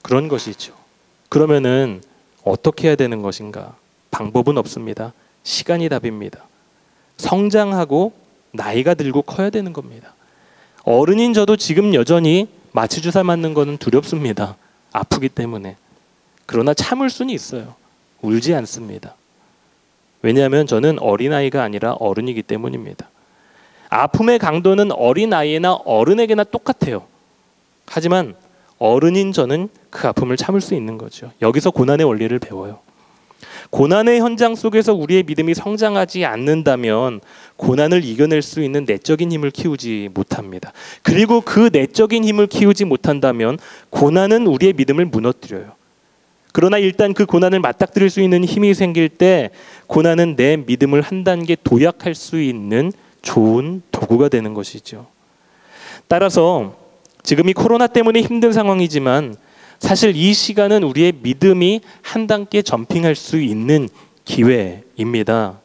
그런 0.04 0.28
것이죠. 0.28 0.74
그러면은 1.30 2.02
어떻게 2.44 2.90
해야 2.90 2.96
되는 2.96 3.22
것인가? 3.22 3.76
방법은 4.12 4.58
없습니다. 4.60 5.14
시간이 5.44 5.90
답입니다. 5.90 6.46
성장하고 7.18 8.14
나이가 8.52 8.94
들고 8.94 9.24
커야 9.24 9.50
되는 9.50 9.74
겁니다. 9.74 10.14
어른인 10.84 11.34
저도 11.34 11.58
지금 11.58 11.94
여전히 11.96 12.48
마취 12.72 13.02
주사 13.02 13.24
맞는 13.24 13.54
거는 13.54 13.78
두렵습니다. 13.78 14.56
아프기 14.92 15.30
때문에. 15.30 15.78
그러나 16.46 16.74
참을 16.74 17.10
수는 17.10 17.34
있어요. 17.34 17.76
울지 18.22 18.54
않습니다. 18.56 19.16
왜냐하면 20.22 20.66
저는 20.66 21.00
어린아이가 21.00 21.64
아니라 21.64 21.94
어른이기 21.94 22.44
때문입니다. 22.44 23.10
아픔의 23.90 24.40
강도는 24.40 24.92
어린아이나 24.92 25.74
어른에게나 25.74 26.46
똑같아요. 26.46 27.06
하지만 27.86 28.36
어른인 28.80 29.34
저는 29.34 29.70
그 29.90 30.08
아픔을 30.08 30.38
참을 30.38 30.62
수 30.62 30.74
있는 30.74 30.98
거죠. 30.98 31.32
여기서 31.42 31.72
고난의 31.72 32.06
원리를 32.06 32.38
배워요. 32.40 32.80
고난의 33.70 34.20
현장 34.20 34.56
속에서 34.56 34.94
우리의 34.94 35.24
믿음이 35.24 35.54
성장하지 35.54 36.26
않는다면 36.26 37.22
고난을 37.56 38.04
이겨낼 38.04 38.42
수 38.42 38.62
있는 38.62 38.86
내적인 38.86 39.32
힘을 39.32 39.52
키우지 39.52 40.10
못합니다. 40.14 40.74
그리고 41.02 41.42
그 41.42 41.70
내적인 41.72 42.24
힘을 42.24 42.48
키우지 42.48 42.86
못한다면 42.86 43.58
고난은 43.90 44.48
우리의 44.48 44.74
믿음을 44.74 45.06
무너뜨려요. 45.06 45.72
그러나 46.54 46.78
일단 46.78 47.14
그 47.14 47.26
고난을 47.26 47.60
맞닥뜨릴 47.60 48.10
수 48.10 48.22
있는 48.22 48.46
힘이 48.46 48.74
생길 48.74 49.10
때 49.10 49.50
고난은 49.88 50.36
내 50.36 50.56
믿음을 50.56 51.02
한 51.02 51.24
단계 51.24 51.58
도약할 51.62 52.16
수 52.16 52.40
있는 52.40 52.94
좋은 53.24 53.82
도구가 53.92 54.30
되는 54.30 54.54
것이죠. 54.54 55.08
따라서 56.08 56.76
지금 57.24 57.50
이 57.50 57.54
코로나 57.54 57.88
때문에 57.88 58.22
힘든 58.22 58.54
상황이지만 58.54 59.36
사실 59.80 60.16
이 60.16 60.34
시간은 60.34 60.84
우리의 60.84 61.14
믿음이 61.24 61.82
한 62.04 62.28
단계 62.28 62.62
점핑할 62.62 63.16
수 63.16 63.42
있는 63.42 63.90
기회입니다. 64.24 65.60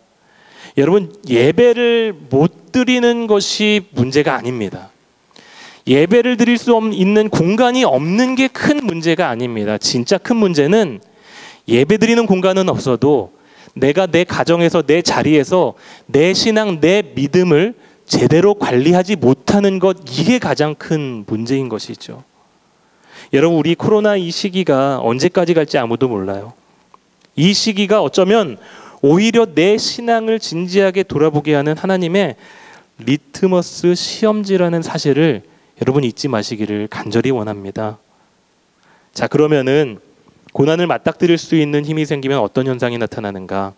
여러분, 0.79 1.15
예배를 1.29 2.15
못 2.31 2.73
드리는 2.73 3.27
것이 3.27 3.83
문제가 3.91 4.35
아닙니다. 4.35 4.91
예배를 5.89 6.37
드릴 6.37 6.59
수 6.59 6.79
있는 6.93 7.31
공간이 7.31 7.83
없는 7.83 8.35
게 8.35 8.49
큰 8.49 8.85
문제가 8.85 9.29
아닙니다. 9.31 9.79
진짜 9.79 10.19
큰 10.19 10.37
문제는 10.37 11.01
예배 11.67 11.97
드리는 11.97 12.27
공간은 12.27 12.69
없어도 12.69 13.33
내가 13.75 14.07
내 14.07 14.25
가정에서 14.25 14.83
내 14.83 15.01
자리에서 15.03 15.75
내 16.07 16.35
신앙, 16.35 16.81
내 16.81 17.03
믿음을 17.15 17.75
제대로 18.05 18.55
관리하지 18.55 19.17
못하는 19.17 19.79
것 19.79 19.99
이게 20.11 20.39
가장 20.39 20.75
큰 20.75 21.25
문제인 21.27 21.69
것이죠. 21.69 22.25
여러분 23.33 23.59
우리 23.59 23.75
코로나 23.75 24.17
이 24.17 24.31
시기가 24.31 25.01
언제까지 25.03 25.55
갈지 25.55 25.79
아무도 25.79 26.09
몰라요. 26.09 26.53
이 27.37 27.53
시기가 27.55 28.03
어쩌면 28.03 28.59
오히려 29.01 29.47
내 29.55 29.79
신앙을 29.79 30.39
진지하게 30.41 31.05
돌아보게 31.05 31.55
하는 31.55 31.77
하나님의 31.77 32.37
리트머스 32.99 33.95
시험지라는 33.95 34.83
사실을 34.83 35.43
여러분 35.81 36.03
잊지 36.03 36.27
마시기를 36.27 36.89
간절히 36.89 37.31
원합니다. 37.31 37.99
자, 39.13 39.29
그러면은 39.29 40.01
고난을 40.53 40.89
맞닥뜨릴 40.89 41.39
수 41.39 41.55
있는 41.55 41.85
힘이 41.85 42.05
생기면 42.05 42.41
어떤 42.41 42.67
현상이 42.67 42.99
나타나는가? 42.99 43.75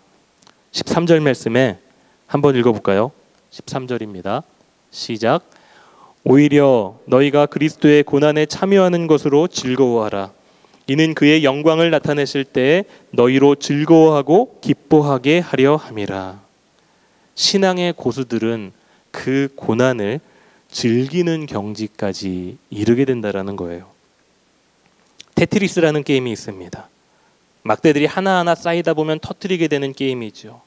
13절 0.72 1.20
말씀에 1.20 1.78
한번 2.26 2.56
읽어 2.56 2.72
볼까요? 2.72 3.12
13절입니다. 3.50 4.44
시작. 4.90 5.42
오히려 6.24 6.98
너희가 7.04 7.44
그리스도의 7.46 8.02
고난에 8.04 8.46
참여하는 8.46 9.06
것으로 9.06 9.46
즐거워하라. 9.46 10.32
이는 10.86 11.14
그의 11.14 11.44
영광을 11.44 11.90
나타내실 11.90 12.44
때에 12.44 12.84
너희로 13.10 13.56
즐거워하고 13.56 14.58
기뻐하게 14.62 15.40
하려 15.40 15.76
함이라. 15.76 16.40
신앙의 17.34 17.92
고수들은 17.94 18.72
그 19.10 19.48
고난을 19.56 20.20
즐기는 20.70 21.46
경지까지 21.46 22.58
이르게 22.70 23.04
된다라는 23.04 23.56
거예요. 23.56 23.90
테트리스라는 25.34 26.04
게임이 26.04 26.30
있습니다. 26.32 26.88
막대들이 27.62 28.06
하나하나 28.06 28.54
쌓이다 28.54 28.94
보면 28.94 29.20
터트리게 29.20 29.68
되는 29.68 29.92
게임이죠. 29.92 30.60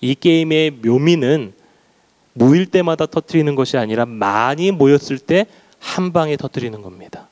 이 0.00 0.14
게임의 0.14 0.72
묘미는 0.82 1.54
모일 2.32 2.66
때마다 2.66 3.06
터트리는 3.06 3.54
것이 3.54 3.76
아니라 3.76 4.06
많이 4.06 4.70
모였을 4.70 5.18
때 5.18 5.46
한 5.84 6.12
방에 6.12 6.36
터트리는 6.36 6.80
겁니다. 6.80 7.28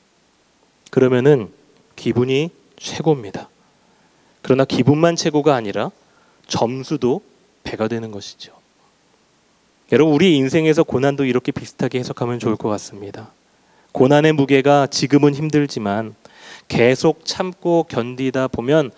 그러면은 0.91 1.51
기분이 1.95 2.51
최고입니다. 2.77 3.49
그러나 4.43 4.63
기분만 4.63 5.15
최고가 5.15 5.55
아니라 5.55 5.89
점수도 6.47 7.21
배가 7.63 7.87
되는 7.87 8.11
것이죠. 8.11 8.53
여러분 9.93 10.15
우리 10.15 10.35
인생에서 10.37 10.81
고난도 10.81 11.25
이렇게 11.25 11.51
비슷하게 11.51 11.99
해석하면 11.99 12.39
좋을 12.39 12.55
것 12.55 12.67
같습니다. 12.67 13.29
고난의 13.91 14.33
무게가 14.33 14.87
지금은 14.87 15.35
힘들지만 15.35 16.15
계속 16.67 17.25
참고 17.25 17.85
견디다 17.87 18.47
보면 18.47 18.89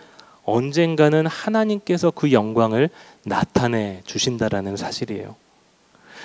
언젠가는 0.45 1.27
하나님께서 1.27 2.11
그 2.11 2.31
영광을 2.31 2.89
나타내 3.25 3.99
주신다라는 4.05 4.77
사실이에요. 4.77 5.35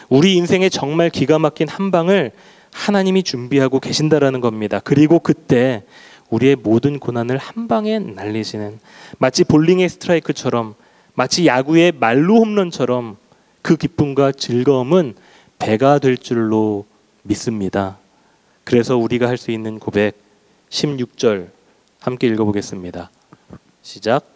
우리 0.09 0.37
인생에 0.37 0.69
정말 0.69 1.11
기가 1.11 1.41
막힌 1.41 1.67
한 1.67 1.91
방을 1.91 2.31
하나님이 2.73 3.25
준비하고 3.25 3.81
계신다라는 3.81 4.41
겁니다. 4.41 4.79
그리고 4.79 5.19
그때 5.19 5.83
우리의 6.29 6.55
모든 6.55 7.01
고난을 7.01 7.39
한 7.39 7.67
방에 7.67 7.99
날리시는 7.99 8.79
마치 9.19 9.43
볼링의 9.43 9.89
스트라이크처럼 9.89 10.77
마치 11.15 11.49
야구의 11.49 11.91
말루 11.99 12.37
홈런처럼 12.37 13.17
그 13.63 13.77
기쁨과 13.77 14.33
즐거움은 14.33 15.15
배가 15.59 15.99
될 15.99 16.17
줄로 16.17 16.87
믿습니다. 17.23 17.99
그래서 18.65 18.97
우리가 18.97 19.29
할 19.29 19.37
수 19.37 19.51
있는 19.51 19.79
고백 19.79 20.17
16절 20.71 21.49
함께 22.01 22.29
읽어보겠습니다. 22.29 23.11
시작. 23.83 24.27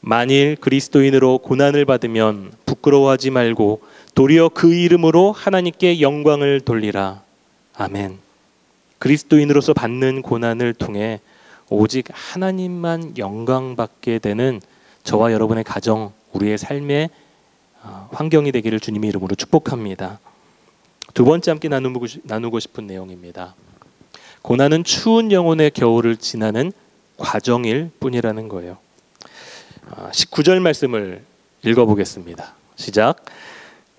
만일 0.00 0.56
그리스도인으로 0.56 1.38
고난을 1.38 1.84
받으면 1.84 2.52
부끄러워하지 2.66 3.30
말고 3.30 3.82
도리어 4.14 4.50
그 4.50 4.74
이름으로 4.74 5.32
하나님께 5.32 6.00
영광을 6.00 6.60
돌리라. 6.60 7.22
아멘. 7.74 8.18
그리스도인으로서 8.98 9.74
받는 9.74 10.22
고난을 10.22 10.74
통해 10.74 11.20
오직 11.68 12.06
하나님만 12.10 13.18
영광 13.18 13.76
받게 13.76 14.18
되는 14.18 14.60
저와 15.04 15.32
여러분의 15.32 15.64
가정, 15.64 16.12
우리의 16.32 16.58
삶의 16.58 17.10
어, 17.10 17.10
환경이 18.10 18.52
되기를 18.52 18.80
주님의 18.80 19.08
이름으로 19.10 19.34
축복합니다. 19.34 20.20
두 21.14 21.24
번째 21.24 21.50
함께 21.50 21.68
나누고 21.68 22.60
싶은 22.60 22.86
내용입니다. 22.86 23.54
고난은 24.42 24.84
추운 24.84 25.32
영혼의 25.32 25.70
겨울을 25.72 26.16
지나는 26.16 26.72
과정일 27.16 27.90
뿐이라는 28.00 28.48
거예요. 28.48 28.78
19절 29.90 30.58
아, 30.58 30.60
말씀을 30.60 31.24
읽어보겠습니다. 31.64 32.54
시작. 32.76 33.24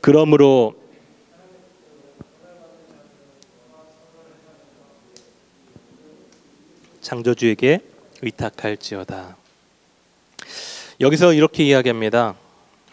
그러므로 0.01 0.75
창조주에게 7.01 7.79
의탁할지어다. 8.21 9.35
여기서 11.01 11.33
이렇게 11.33 11.63
이야기합니다. 11.63 12.35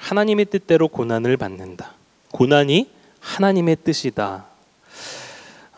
하나님의 0.07 0.45
뜻대로 0.45 0.87
고난을 0.87 1.37
받는다. 1.37 1.95
고난이 2.31 2.89
하나님의 3.19 3.79
뜻이다. 3.83 4.47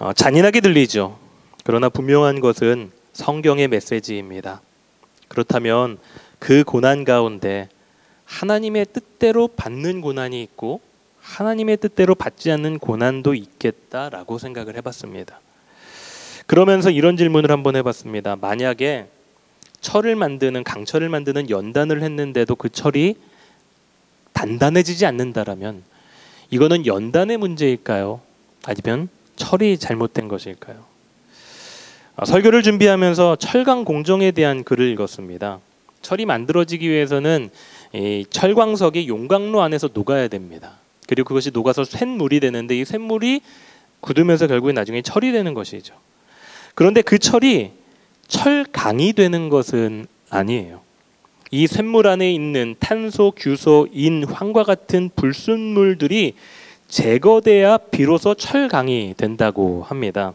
어, 0.01 0.13
잔인하게 0.13 0.61
들리죠. 0.61 1.19
그러나 1.65 1.89
분명한 1.89 2.41
것은 2.41 2.91
성경의 3.15 3.69
메시지입니다. 3.69 4.61
그렇다면 5.29 5.97
그 6.39 6.63
고난 6.63 7.05
가운데 7.05 7.71
하나님의 8.27 8.89
뜻대로 8.93 9.49
받는 9.49 10.03
고난이 10.03 10.43
있고 10.43 10.83
하나님의 11.23 11.79
뜻대로 11.79 12.15
받지 12.15 12.51
않는 12.53 12.81
고난도 12.81 13.33
있겠다라고 13.33 14.37
생각을 14.37 14.77
해봤습니다. 14.77 15.41
그러면서 16.47 16.91
이런 16.91 17.17
질문을 17.17 17.51
한번 17.51 17.77
해봤습니다. 17.77 18.37
만약에 18.37 19.09
철을 19.81 20.17
만드는 20.17 20.65
강철을 20.65 21.09
만드는 21.09 21.49
연단을 21.49 22.03
했는데도 22.03 22.57
그 22.57 22.69
철이 22.69 23.17
단단해지지 24.39 25.05
않는다라면 25.05 25.83
이거는 26.51 26.87
연단의 26.87 27.39
문제일까요? 27.39 28.21
아니면 28.65 29.09
철이 29.35 29.79
잘못된 29.79 30.29
것일까요? 30.29 30.85
아, 32.15 32.25
설교를 32.25 32.63
준비하면서 32.63 33.37
철강 33.37 33.85
공정에 33.85 34.31
대한 34.31 34.63
글을 34.63 34.89
읽었습니다. 34.93 35.59
철이 36.03 36.25
만들어지기 36.25 36.89
위해서는 36.89 37.51
이 37.93 38.25
철광석이 38.31 39.09
용광로 39.09 39.61
안에서 39.61 39.89
녹아야 39.93 40.29
됩니다. 40.29 40.75
그리고 41.09 41.27
그것이 41.29 41.51
녹아서 41.53 41.83
쇳물이 41.83 42.39
되는데 42.39 42.79
이 42.79 42.85
쇳물이 42.85 43.41
굳으면서 44.01 44.47
결국에 44.47 44.73
나중에 44.73 45.03
철이 45.03 45.33
되는 45.33 45.53
것이죠. 45.53 45.95
그런데 46.77 47.03
그 47.03 47.19
철이 47.19 47.73
철강이 48.29 49.15
되는 49.15 49.49
것은 49.49 50.07
아니에요. 50.31 50.88
이 51.51 51.67
쇳물 51.67 52.07
안에 52.07 52.31
있는 52.33 52.75
탄소, 52.79 53.31
규소, 53.31 53.89
인, 53.93 54.25
황과 54.25 54.65
같은 54.65 55.11
불순물들이 55.17 56.35
제거돼야 56.89 57.79
비로소 57.79 58.35
철강이 58.35 59.15
된다고 59.17 59.83
합니다. 59.83 60.35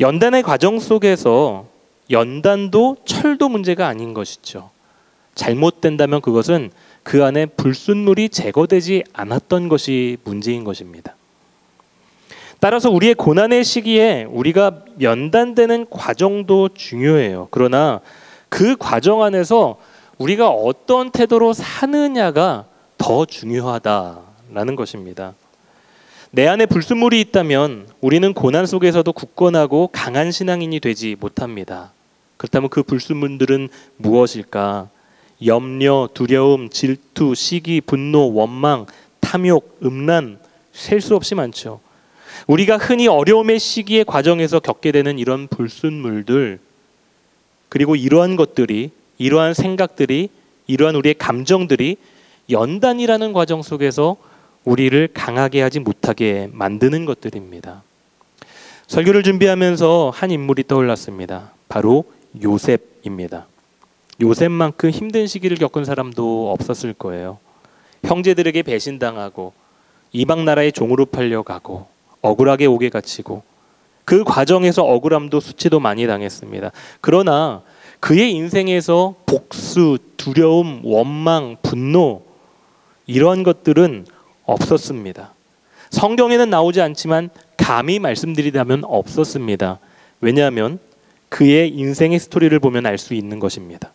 연단의 0.00 0.42
과정 0.42 0.78
속에서 0.78 1.66
연단도 2.10 2.96
철도 3.04 3.48
문제가 3.48 3.86
아닌 3.86 4.14
것이죠. 4.14 4.70
잘못된다면 5.34 6.20
그것은 6.20 6.70
그 7.02 7.24
안에 7.24 7.46
불순물이 7.46 8.28
제거되지 8.28 9.04
않았던 9.12 9.68
것이 9.68 10.18
문제인 10.24 10.64
것입니다. 10.64 11.16
따라서 12.60 12.90
우리의 12.90 13.14
고난의 13.14 13.64
시기에 13.64 14.24
우리가 14.30 14.84
연단되는 15.00 15.86
과정도 15.90 16.68
중요해요. 16.68 17.48
그러나 17.50 18.00
그 18.52 18.76
과정 18.76 19.22
안에서 19.22 19.78
우리가 20.18 20.50
어떤 20.50 21.10
태도로 21.10 21.54
사느냐가 21.54 22.66
더 22.98 23.24
중요하다라는 23.24 24.76
것입니다. 24.76 25.32
내 26.30 26.46
안에 26.46 26.66
불순물이 26.66 27.18
있다면 27.22 27.88
우리는 28.02 28.34
고난 28.34 28.66
속에서도 28.66 29.10
굳건하고 29.10 29.88
강한 29.90 30.30
신앙인이 30.30 30.80
되지 30.80 31.16
못합니다. 31.18 31.92
그렇다면 32.36 32.68
그 32.68 32.82
불순물들은 32.82 33.70
무엇일까? 33.96 34.90
염려, 35.46 36.10
두려움, 36.12 36.68
질투, 36.68 37.34
시기, 37.34 37.80
분노, 37.80 38.34
원망, 38.34 38.84
탐욕, 39.20 39.78
음란, 39.82 40.38
셀 40.74 41.00
수 41.00 41.16
없이 41.16 41.34
많죠. 41.34 41.80
우리가 42.46 42.76
흔히 42.76 43.08
어려움의 43.08 43.58
시기의 43.58 44.04
과정에서 44.04 44.60
겪게 44.60 44.92
되는 44.92 45.18
이런 45.18 45.48
불순물들, 45.48 46.58
그리고 47.72 47.96
이러한 47.96 48.36
것들이 48.36 48.90
이러한 49.16 49.54
생각들이 49.54 50.28
이러한 50.66 50.94
우리의 50.94 51.14
감정들이 51.14 51.96
연단이라는 52.50 53.32
과정 53.32 53.62
속에서 53.62 54.18
우리를 54.64 55.08
강하게 55.14 55.62
하지 55.62 55.80
못하게 55.80 56.50
만드는 56.52 57.06
것들입니다. 57.06 57.82
설교를 58.88 59.22
준비하면서 59.22 60.12
한 60.14 60.30
인물이 60.30 60.64
떠올랐습니다. 60.64 61.52
바로 61.70 62.04
요셉입니다. 62.44 63.46
요셉만큼 64.20 64.90
힘든 64.90 65.26
시기를 65.26 65.56
겪은 65.56 65.86
사람도 65.86 66.52
없었을 66.52 66.92
거예요. 66.92 67.38
형제들에게 68.04 68.64
배신당하고 68.64 69.54
이방 70.12 70.44
나라의 70.44 70.72
종으로 70.72 71.06
팔려가고 71.06 71.86
억울하게 72.20 72.66
옥에 72.66 72.90
갇히고 72.90 73.42
그 74.04 74.24
과정에서 74.24 74.82
억울함도 74.84 75.40
수치도 75.40 75.80
많이 75.80 76.06
당했습니다. 76.06 76.72
그러나 77.00 77.62
그의 78.00 78.32
인생에서 78.32 79.14
복수, 79.26 79.98
두려움, 80.16 80.80
원망, 80.84 81.56
분노 81.62 82.22
이러한 83.06 83.42
것들은 83.42 84.06
없었습니다. 84.44 85.34
성경에는 85.90 86.50
나오지 86.50 86.80
않지만 86.80 87.30
감히 87.56 87.98
말씀드리자면 87.98 88.82
없었습니다. 88.84 89.78
왜냐하면 90.20 90.78
그의 91.28 91.70
인생의 91.70 92.18
스토리를 92.18 92.58
보면 92.58 92.86
알 92.86 92.98
수 92.98 93.14
있는 93.14 93.38
것입니다. 93.38 93.92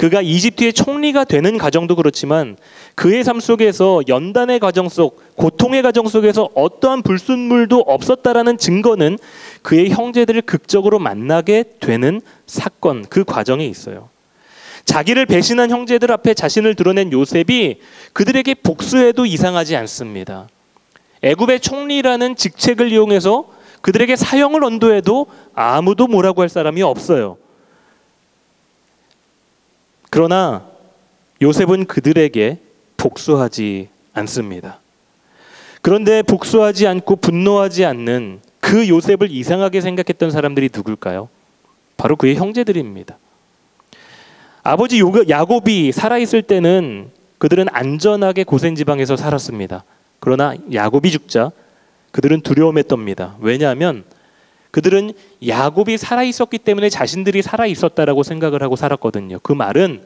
그가 0.00 0.22
이집트의 0.22 0.72
총리가 0.72 1.24
되는 1.24 1.58
과정도 1.58 1.94
그렇지만 1.94 2.56
그의 2.94 3.22
삶 3.22 3.38
속에서 3.38 4.00
연단의 4.08 4.58
과정 4.58 4.88
속, 4.88 5.22
고통의 5.36 5.82
과정 5.82 6.08
속에서 6.08 6.48
어떠한 6.54 7.02
불순물도 7.02 7.80
없었다라는 7.80 8.56
증거는 8.56 9.18
그의 9.60 9.90
형제들을 9.90 10.40
극적으로 10.40 10.98
만나게 10.98 11.64
되는 11.80 12.22
사건, 12.46 13.04
그 13.10 13.24
과정에 13.24 13.66
있어요. 13.66 14.08
자기를 14.86 15.26
배신한 15.26 15.68
형제들 15.68 16.10
앞에 16.12 16.32
자신을 16.32 16.76
드러낸 16.76 17.12
요셉이 17.12 17.80
그들에게 18.14 18.54
복수해도 18.54 19.26
이상하지 19.26 19.76
않습니다. 19.76 20.48
애굽의 21.20 21.60
총리라는 21.60 22.36
직책을 22.36 22.90
이용해서 22.90 23.50
그들에게 23.82 24.16
사형을 24.16 24.64
언도해도 24.64 25.26
아무도 25.54 26.06
뭐라고 26.06 26.40
할 26.40 26.48
사람이 26.48 26.80
없어요. 26.80 27.36
그러나 30.10 30.66
요셉은 31.40 31.86
그들에게 31.86 32.58
복수하지 32.96 33.88
않습니다. 34.12 34.78
그런데 35.82 36.22
복수하지 36.22 36.86
않고 36.86 37.16
분노하지 37.16 37.84
않는 37.86 38.40
그 38.60 38.88
요셉을 38.88 39.30
이상하게 39.30 39.80
생각했던 39.80 40.30
사람들이 40.30 40.68
누굴까요? 40.72 41.28
바로 41.96 42.16
그의 42.16 42.36
형제들입니다. 42.36 43.16
아버지 44.62 45.00
야곱이 45.28 45.92
살아있을 45.92 46.42
때는 46.42 47.10
그들은 47.38 47.66
안전하게 47.70 48.44
고센 48.44 48.74
지방에서 48.74 49.16
살았습니다. 49.16 49.84
그러나 50.18 50.54
야곱이 50.72 51.10
죽자 51.10 51.50
그들은 52.12 52.42
두려움에 52.42 52.82
떱니다. 52.82 53.36
왜냐하면 53.40 54.04
그들은 54.70 55.12
야곱이 55.46 55.98
살아 55.98 56.22
있었기 56.22 56.58
때문에 56.58 56.88
자신들이 56.88 57.42
살아 57.42 57.66
있었다라고 57.66 58.22
생각을 58.22 58.62
하고 58.62 58.76
살았거든요. 58.76 59.40
그 59.42 59.52
말은 59.52 60.02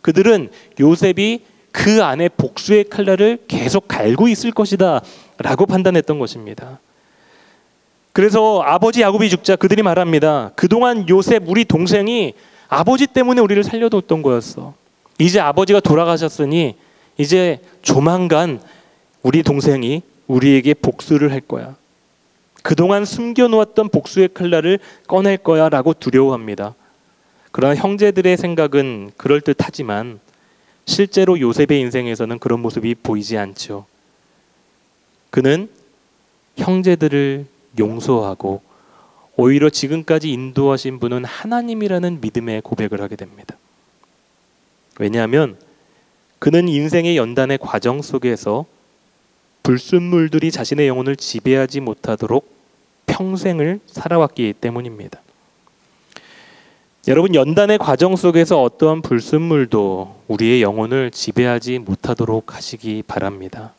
그들은 0.00 0.50
요셉이 0.80 1.42
그 1.70 2.02
안에 2.02 2.28
복수의 2.28 2.84
칼날을 2.88 3.38
계속 3.46 3.86
갈고 3.88 4.28
있을 4.28 4.50
것이다라고 4.50 5.66
판단했던 5.66 6.18
것입니다. 6.18 6.80
그래서 8.12 8.62
아버지 8.62 9.02
야곱이 9.02 9.30
죽자 9.30 9.56
그들이 9.56 9.82
말합니다. 9.82 10.50
그동안 10.56 11.08
요셉 11.08 11.44
우리 11.46 11.64
동생이 11.64 12.34
아버지 12.68 13.06
때문에 13.06 13.40
우리를 13.40 13.62
살려뒀던 13.62 14.22
거였어. 14.22 14.74
이제 15.18 15.40
아버지가 15.40 15.80
돌아가셨으니 15.80 16.74
이제 17.16 17.60
조만간 17.82 18.60
우리 19.22 19.42
동생이 19.42 20.02
우리에게 20.26 20.74
복수를 20.74 21.32
할 21.32 21.40
거야. 21.40 21.76
그동안 22.62 23.04
숨겨놓았던 23.04 23.88
복수의 23.90 24.28
칼날을 24.34 24.78
꺼낼 25.06 25.36
거야 25.38 25.68
라고 25.68 25.94
두려워합니다. 25.94 26.74
그러나 27.52 27.74
형제들의 27.74 28.36
생각은 28.36 29.12
그럴듯하지만 29.16 30.20
실제로 30.84 31.38
요셉의 31.38 31.80
인생에서는 31.80 32.38
그런 32.38 32.60
모습이 32.60 32.94
보이지 32.96 33.36
않죠. 33.36 33.86
그는 35.30 35.68
형제들을 36.56 37.46
용서하고 37.78 38.62
오히려 39.36 39.70
지금까지 39.70 40.32
인도하신 40.32 40.98
분은 40.98 41.24
하나님이라는 41.24 42.20
믿음의 42.20 42.62
고백을 42.62 43.00
하게 43.00 43.16
됩니다. 43.16 43.56
왜냐하면 44.98 45.56
그는 46.38 46.68
인생의 46.68 47.16
연단의 47.16 47.58
과정 47.58 48.02
속에서 48.02 48.66
불순물들이 49.68 50.50
자신의 50.50 50.88
영혼을 50.88 51.14
지배하지 51.14 51.80
못하도록 51.80 52.50
평생을 53.04 53.80
살아왔기 53.84 54.54
때문입니다. 54.62 55.20
여러분 57.06 57.34
연단의 57.34 57.76
과정 57.76 58.16
속에서 58.16 58.62
어떠한 58.62 59.02
불순물도 59.02 60.22
우리의 60.26 60.62
영혼을 60.62 61.10
지배하지 61.10 61.80
못하도록 61.80 62.54
하시기 62.54 63.02
바랍니다. 63.06 63.74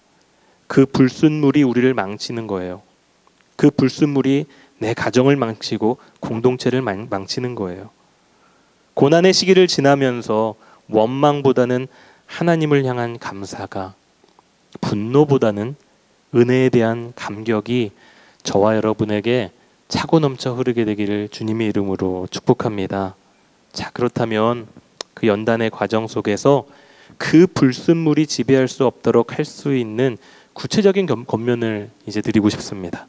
그 0.68 0.86
불순물이 0.86 1.64
우리를 1.64 1.92
망치는 1.96 2.46
거예요. 2.46 2.84
그 3.56 3.72
불순물이 3.72 4.46
내 4.78 4.94
가정을 4.94 5.38
망치고 5.38 5.98
공동체를 6.20 6.84
망치는 6.84 7.56
거예요. 7.56 7.90
고난의 8.94 9.34
시기를 9.34 9.66
지나면서 9.66 10.54
원망보다는 10.88 11.88
하나님을 12.28 12.86
향한 12.86 13.18
감사가 13.18 13.96
분노보다는 14.82 15.76
은혜에 16.36 16.70
대한 16.70 17.14
감격이 17.16 17.92
저와 18.44 18.76
여러분에게 18.76 19.52
차고 19.88 20.20
넘쳐 20.20 20.54
흐르게 20.54 20.86
되기를 20.86 21.30
주님의 21.30 21.68
이름으로 21.70 22.28
축복합니다. 22.30 23.16
자, 23.74 23.90
그렇다면 23.92 24.68
그 25.14 25.28
연단의 25.28 25.72
과정 25.72 26.08
속에서 26.08 26.68
그 27.18 27.48
불순물이 27.48 28.28
지배할 28.28 28.68
수 28.68 28.86
없도록 28.86 29.38
할 29.38 29.46
수 29.46 29.76
있는 29.76 30.18
구체적인 30.54 31.06
겉- 31.08 31.26
겉면을 31.26 31.90
이제 32.06 32.22
드리고 32.22 32.50
싶습니다. 32.50 33.08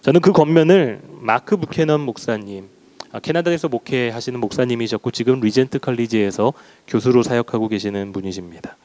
저는 0.00 0.20
그 0.20 0.32
겉면을 0.32 1.00
마크 1.20 1.56
부캐넌 1.56 2.00
목사님, 2.00 2.68
아, 3.12 3.18
캐나다에서 3.20 3.68
목회하시는 3.68 4.38
목사님이셨고 4.40 5.10
지금 5.10 5.40
리젠트 5.40 5.78
칼리지에서 5.80 6.52
교수로 6.88 7.22
사역하고 7.22 7.68
계시는 7.68 8.12
분이십니다. 8.12 8.76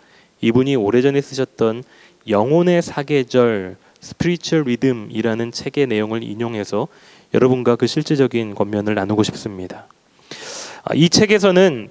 이분이 0.42 0.76
오래전에 0.76 1.22
쓰셨던 1.22 1.84
영혼의 2.28 2.82
사계절 2.82 3.78
Spiritual 4.00 4.64
Rhythm이라는 4.64 5.52
책의 5.52 5.88
내용을 5.88 6.24
인용해서 6.24 6.88
여러분과 7.34 7.76
그 7.76 7.88
실제적인 7.88 8.56
권면을 8.56 8.96
나누고 8.96 9.24
싶습니다. 9.24 9.86
아, 10.84 10.94
이 10.96 11.10
책에서는 11.10 11.90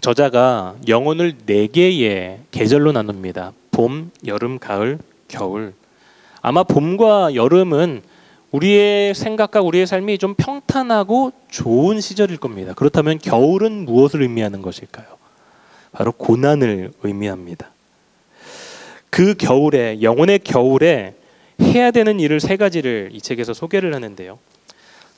저자가 0.00 0.76
영혼을 0.88 1.34
네 1.46 1.66
개의 1.68 2.40
계절로 2.50 2.92
나눕니다. 2.92 3.52
봄, 3.70 4.10
여름, 4.26 4.58
가을, 4.58 4.98
겨울. 5.28 5.72
아마 6.42 6.62
봄과 6.62 7.34
여름은 7.34 8.02
우리의 8.50 9.14
생각과 9.14 9.60
우리의 9.60 9.86
삶이 9.86 10.18
좀 10.18 10.34
평탄하고 10.34 11.32
좋은 11.48 12.00
시절일 12.00 12.36
겁니다. 12.36 12.72
그렇다면 12.74 13.18
겨울은 13.18 13.84
무엇을 13.84 14.22
의미하는 14.22 14.62
것일까요? 14.62 15.06
바로 15.92 16.12
고난을 16.12 16.92
의미합니다. 17.02 17.70
그 19.16 19.34
겨울에 19.34 20.02
영혼의 20.02 20.40
겨울에 20.40 21.14
해야 21.62 21.90
되는 21.90 22.20
일을 22.20 22.38
세 22.38 22.58
가지를 22.58 23.08
이 23.12 23.22
책에서 23.22 23.54
소개를 23.54 23.94
하는데요. 23.94 24.38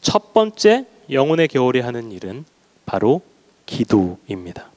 첫 0.00 0.32
번째 0.32 0.84
영혼의 1.10 1.48
겨울에 1.48 1.80
하는 1.80 2.12
일은 2.12 2.44
바로 2.86 3.22
기도입니다. 3.66 4.70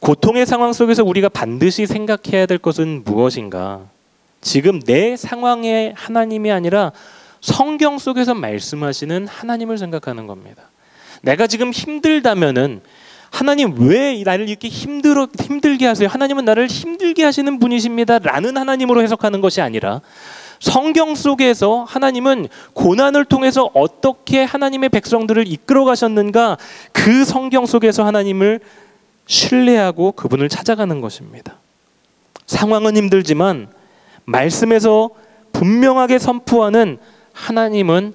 고통의 0.00 0.44
상황 0.44 0.74
속에서 0.74 1.02
우리가 1.02 1.30
반드시 1.30 1.86
생각해야 1.86 2.44
될 2.44 2.58
것은 2.58 3.04
무엇인가? 3.04 3.86
지금 4.42 4.80
내 4.80 5.16
상황의 5.16 5.94
하나님이 5.96 6.52
아니라 6.52 6.92
성경 7.40 7.96
속에서 7.96 8.34
말씀하시는 8.34 9.28
하나님을 9.28 9.78
생각하는 9.78 10.26
겁니다. 10.26 10.64
내가 11.22 11.46
지금 11.46 11.70
힘들다면은 11.70 12.82
하나님 13.30 13.74
왜 13.78 14.22
나를 14.24 14.48
이렇게 14.48 14.68
힘들어 14.68 15.28
힘들게 15.40 15.86
하세요? 15.86 16.08
하나님은 16.08 16.44
나를 16.44 16.66
힘들게 16.66 17.24
하시는 17.24 17.58
분이십니다라는 17.58 18.56
하나님으로 18.56 19.02
해석하는 19.02 19.40
것이 19.40 19.60
아니라 19.60 20.00
성경 20.58 21.14
속에서 21.14 21.84
하나님은 21.84 22.48
고난을 22.74 23.24
통해서 23.24 23.70
어떻게 23.72 24.44
하나님의 24.44 24.90
백성들을 24.90 25.46
이끌어 25.48 25.84
가셨는가 25.84 26.58
그 26.92 27.24
성경 27.24 27.64
속에서 27.64 28.04
하나님을 28.04 28.60
신뢰하고 29.26 30.12
그분을 30.12 30.48
찾아가는 30.48 31.00
것입니다. 31.00 31.54
상황은 32.46 32.96
힘들지만 32.96 33.68
말씀에서 34.24 35.10
분명하게 35.52 36.18
선포하는 36.18 36.98
하나님은 37.32 38.12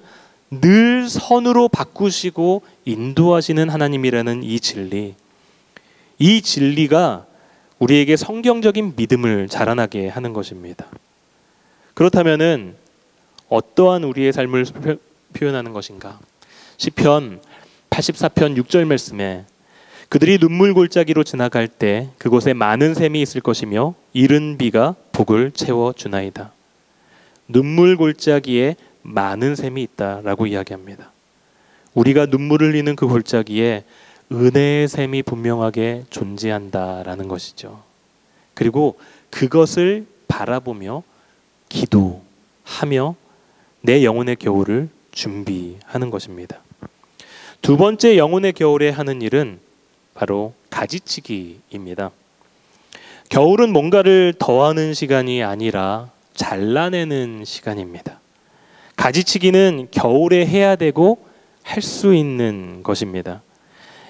늘 0.50 1.08
선으로 1.08 1.68
바꾸시고 1.68 2.62
인도하시는 2.86 3.68
하나님이라는 3.68 4.42
이 4.42 4.58
진리. 4.60 5.14
이 6.18 6.40
진리가 6.40 7.26
우리에게 7.78 8.16
성경적인 8.16 8.94
믿음을 8.96 9.48
자라나게 9.48 10.08
하는 10.08 10.32
것입니다. 10.32 10.86
그렇다면은 11.92 12.76
어떠한 13.48 14.04
우리의 14.04 14.32
삶을 14.32 14.64
표- 14.64 14.96
표현하는 15.34 15.72
것인가? 15.72 16.18
시편 16.78 17.40
84편 17.90 18.56
6절 18.62 18.84
말씀에 18.86 19.44
그들이 20.08 20.38
눈물 20.38 20.72
골짜기로 20.72 21.24
지나갈 21.24 21.66
때 21.68 22.08
그곳에 22.18 22.54
많은 22.54 22.94
샘이 22.94 23.20
있을 23.20 23.40
것이며 23.40 23.94
이른 24.12 24.56
비가 24.56 24.94
복을 25.12 25.50
채워 25.50 25.92
주나이다. 25.92 26.52
눈물 27.48 27.96
골짜기에 27.96 28.76
많은 29.02 29.56
샘이 29.56 29.82
있다라고 29.82 30.46
이야기합니다. 30.46 31.10
우리가 31.96 32.26
눈물을 32.26 32.68
흘리는 32.68 32.94
그 32.94 33.08
골짜기에 33.08 33.84
은혜의 34.30 34.86
샘이 34.86 35.22
분명하게 35.22 36.04
존재한다라는 36.10 37.26
것이죠. 37.26 37.82
그리고 38.54 38.98
그것을 39.30 40.06
바라보며 40.28 41.02
기도하며 41.70 43.16
내 43.80 44.04
영혼의 44.04 44.36
겨울을 44.36 44.90
준비하는 45.12 46.10
것입니다. 46.10 46.58
두 47.62 47.78
번째 47.78 48.18
영혼의 48.18 48.52
겨울에 48.52 48.90
하는 48.90 49.22
일은 49.22 49.58
바로 50.12 50.52
가지치기입니다. 50.68 52.10
겨울은 53.30 53.72
뭔가를 53.72 54.34
더하는 54.38 54.92
시간이 54.92 55.42
아니라 55.42 56.10
잘라내는 56.34 57.44
시간입니다. 57.46 58.20
가지치기는 58.96 59.88
겨울에 59.90 60.46
해야 60.46 60.76
되고 60.76 61.25
할 61.66 61.82
수 61.82 62.14
있는 62.14 62.82
것입니다. 62.84 63.42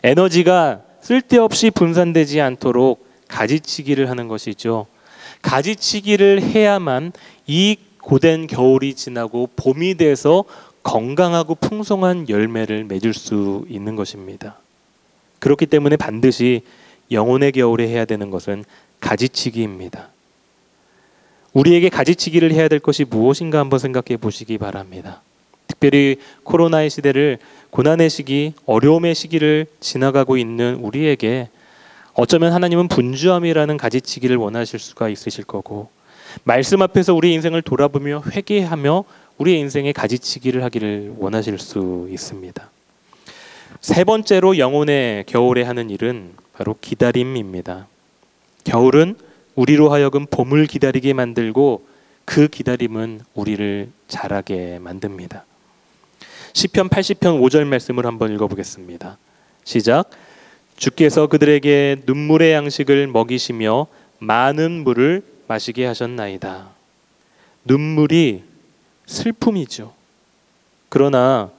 에너지가 0.03 0.83
쓸데없이 1.01 1.71
분산되지 1.71 2.41
않도록 2.41 3.07
가지치기를 3.29 4.11
하는 4.11 4.29
것이죠. 4.29 4.87
가지치기를 5.43 6.43
해야만 6.43 7.13
이 7.47 7.77
고된 8.03 8.47
겨울이 8.47 8.95
지나고 8.95 9.49
봄이 9.57 9.97
돼서 9.97 10.45
건강하고 10.83 11.57
풍성한 11.57 12.29
열매를 12.29 12.85
맺을 12.85 13.15
수 13.15 13.65
있는 13.69 13.97
것입니다. 13.97 14.59
그렇기 15.41 15.67
때문에 15.67 15.97
반드시 15.97 16.63
영혼의 17.11 17.53
겨울에 17.53 17.89
해야 17.89 18.05
되는 18.05 18.31
것은 18.31 18.65
가지치기입니다. 19.01 20.11
우리에게 21.53 21.89
가지치기를 21.89 22.53
해야 22.53 22.69
될 22.69 22.81
것이 22.81 23.05
무엇인가 23.05 23.59
한번 23.59 23.79
생각해 23.79 24.19
보시기 24.19 24.59
바랍니다. 24.59 25.23
특별히 25.77 26.17
코로나의 26.45 26.91
시대를 26.91 27.39
고난의 27.71 28.09
시기, 28.09 28.55
어려움의 28.65 29.15
시기를 29.15 29.67
지나가고 29.81 30.39
있는 30.39 30.77
우리에게 30.77 31.49
어쩌면 32.15 32.53
하나님은 32.53 32.89
분주함이라는 32.89 33.77
가지치기를 33.77 34.37
원하실 34.37 34.79
수가 34.79 35.11
있으실 35.11 35.45
거고 35.45 35.91
말씀 36.45 36.81
앞에서 36.81 37.15
우리 37.15 37.35
인생을 37.35 37.61
돌아보며 37.61 38.23
회개하며 38.31 39.05
우리의 39.37 39.61
인생에 39.61 39.93
가지치기를 39.93 40.65
하기를 40.65 41.15
원하실 41.19 41.59
수 41.59 42.09
있습니다. 42.11 42.71
세 43.83 44.05
번째로 44.05 44.57
영혼의 44.57 45.25
겨울에 45.27 45.63
하는 45.63 45.91
일은 45.91 46.33
바로 46.55 46.77
기다림입니다. 46.81 47.87
겨울은 48.65 49.17
우리로 49.55 49.93
하여금 49.93 50.25
봄을 50.27 50.67
기다리게 50.67 51.13
만들고 51.13 51.85
그 52.25 52.49
기다림은 52.49 53.21
우리를 53.35 53.91
자라게 54.09 54.79
만듭니다. 54.81 55.45
시편 56.57 56.89
80편 56.89 57.39
5절 57.43 57.67
말씀을 57.67 58.07
한번 58.07 58.33
읽어보겠습니다. 58.33 59.19
시작. 59.65 60.09
주께서 60.79 61.27
그들에게 61.27 61.97
눈물의 62.07 62.53
양식을 62.55 63.09
먹이시며 63.09 63.87
많은 64.21 64.83
물을 64.83 65.23
마시게 65.49 65.85
하셨나이다. 65.85 66.71
눈물이 67.67 68.43
슬픔이죠. 69.05 69.93
그러나 70.89 71.51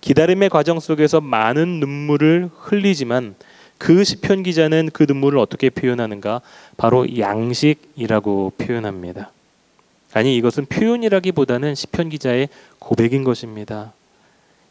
기다림의 0.00 0.48
과정 0.48 0.80
속에서 0.80 1.20
많은 1.20 1.78
눈물을 1.78 2.48
흘리지만 2.56 3.34
그 3.76 4.04
시편 4.04 4.42
기자는 4.42 4.88
그 4.94 5.04
눈물을 5.06 5.38
어떻게 5.38 5.68
표현하는가? 5.68 6.40
바로 6.78 7.18
양식이라고 7.18 8.54
표현합니다. 8.56 9.32
아니 10.14 10.34
이것은 10.38 10.64
표현이라기보다는 10.64 11.74
시편 11.74 12.08
기자의 12.08 12.48
고백인 12.78 13.22
것입니다. 13.22 13.92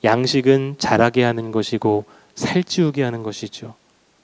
양식은 0.03 0.75
자라게 0.77 1.23
하는 1.23 1.51
것이고 1.51 2.05
살찌우게 2.35 3.03
하는 3.03 3.23
것이죠. 3.23 3.75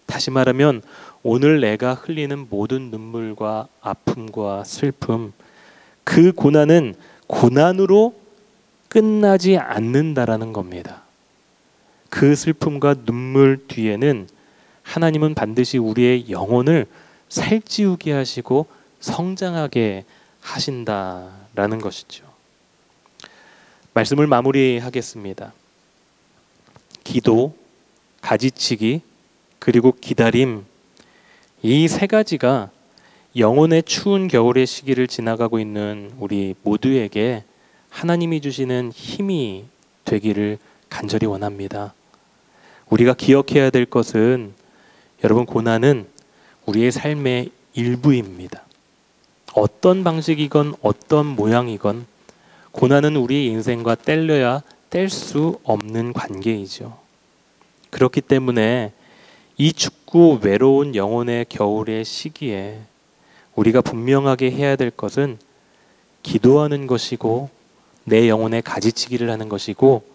다시 0.06 0.32
말하면 0.32 0.82
오늘 1.24 1.60
내가 1.60 1.94
흘리는 1.94 2.48
모든 2.50 2.92
눈물과 2.92 3.68
아픔과 3.82 4.64
슬픔 4.64 5.34
그 6.04 6.32
고난은 6.32 6.96
고난으로 7.28 8.16
끝나지 8.88 9.58
않는다라는 9.58 10.54
겁니다. 10.54 11.02
그 12.10 12.36
슬픔과 12.36 12.94
눈물 13.06 13.68
뒤에는 13.68 14.30
하나님은 14.84 15.34
반드시 15.34 15.78
우리의 15.78 16.30
영혼을 16.30 16.86
살찌우게 17.28 18.14
하시고 18.14 18.68
성장하게 19.00 20.06
하신다라는 20.40 21.82
것이죠. 21.82 22.24
말씀을 23.94 24.28
마무리하겠습니다. 24.28 25.54
기도, 27.06 27.56
가지치기, 28.22 29.02
그리고 29.60 29.94
기다림 29.94 30.66
이 31.64 31.88
세 31.88 32.06
가지가 32.06 32.70
영혼의 33.38 33.84
추운 33.84 34.28
겨울의 34.28 34.66
시기를 34.66 35.08
지나가고 35.08 35.60
있는 35.60 36.12
우리 36.20 36.56
모두에게 36.64 37.44
하나님이 37.90 38.42
주시는 38.42 38.92
힘이 38.94 39.66
되기를 40.04 40.58
간절히 40.90 41.26
원합니다. 41.26 41.94
우리가 42.90 43.14
기억해야 43.14 43.70
될 43.72 43.86
것은 43.86 44.54
여러분 45.24 45.46
고난은 45.46 46.06
우리의 46.66 46.92
삶의 46.92 47.50
일부입니다. 47.74 48.64
어떤 49.54 50.04
방식이건 50.04 50.76
어떤 50.82 51.26
모양이건 51.26 52.06
고난은 52.72 53.16
우리의 53.16 53.48
인생과 53.48 53.96
뗄려야 53.96 54.62
뗄 54.96 55.10
수 55.10 55.60
없는 55.66 56.14
관계이죠. 56.14 56.98
그렇기 57.90 58.22
때문에 58.22 58.94
이 59.58 59.74
춥고 59.74 60.40
외로운 60.42 60.96
영혼의 60.96 61.48
겨울의 61.50 62.06
시기에 62.06 62.80
우리가 63.56 63.82
분명하게 63.82 64.52
해야 64.52 64.78
될 64.78 64.92
것은 64.92 65.38
기도하는 66.24 66.88
것이고 66.88 67.50
내 68.06 68.30
영혼의 68.30 68.62
가지치기를 68.62 69.30
하는 69.30 69.50
것이고 69.50 70.06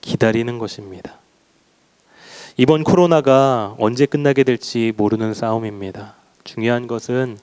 기다리는 0.00 0.58
것입니다. 0.60 1.16
이번 2.56 2.84
코로나가 2.84 3.74
언제 3.80 4.06
끝나게 4.06 4.44
될지 4.44 4.92
모르는 4.96 5.34
싸움입니다. 5.34 6.14
중요한 6.44 6.86
것은 6.86 7.36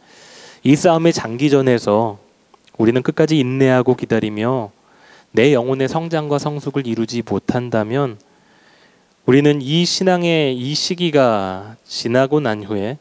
이 0.63 0.77
싸움의 0.77 1.12
장기전에서 1.12 2.17
우리는 2.77 3.03
끝까지 3.03 3.38
인내하고 3.39 3.97
기다리며 3.97 4.71
내 5.33 5.53
영혼의 5.53 5.87
성장과 5.87 6.39
성숙을 6.39 6.85
이루지 6.85 7.23
못한다면 7.25 8.19
우리는 9.25 9.61
이 9.61 9.85
신앙의 9.85 10.57
이 10.57 10.73
시기가 10.73 11.77
지나고 11.85 12.41
난 12.41 12.63
후에 12.63 12.97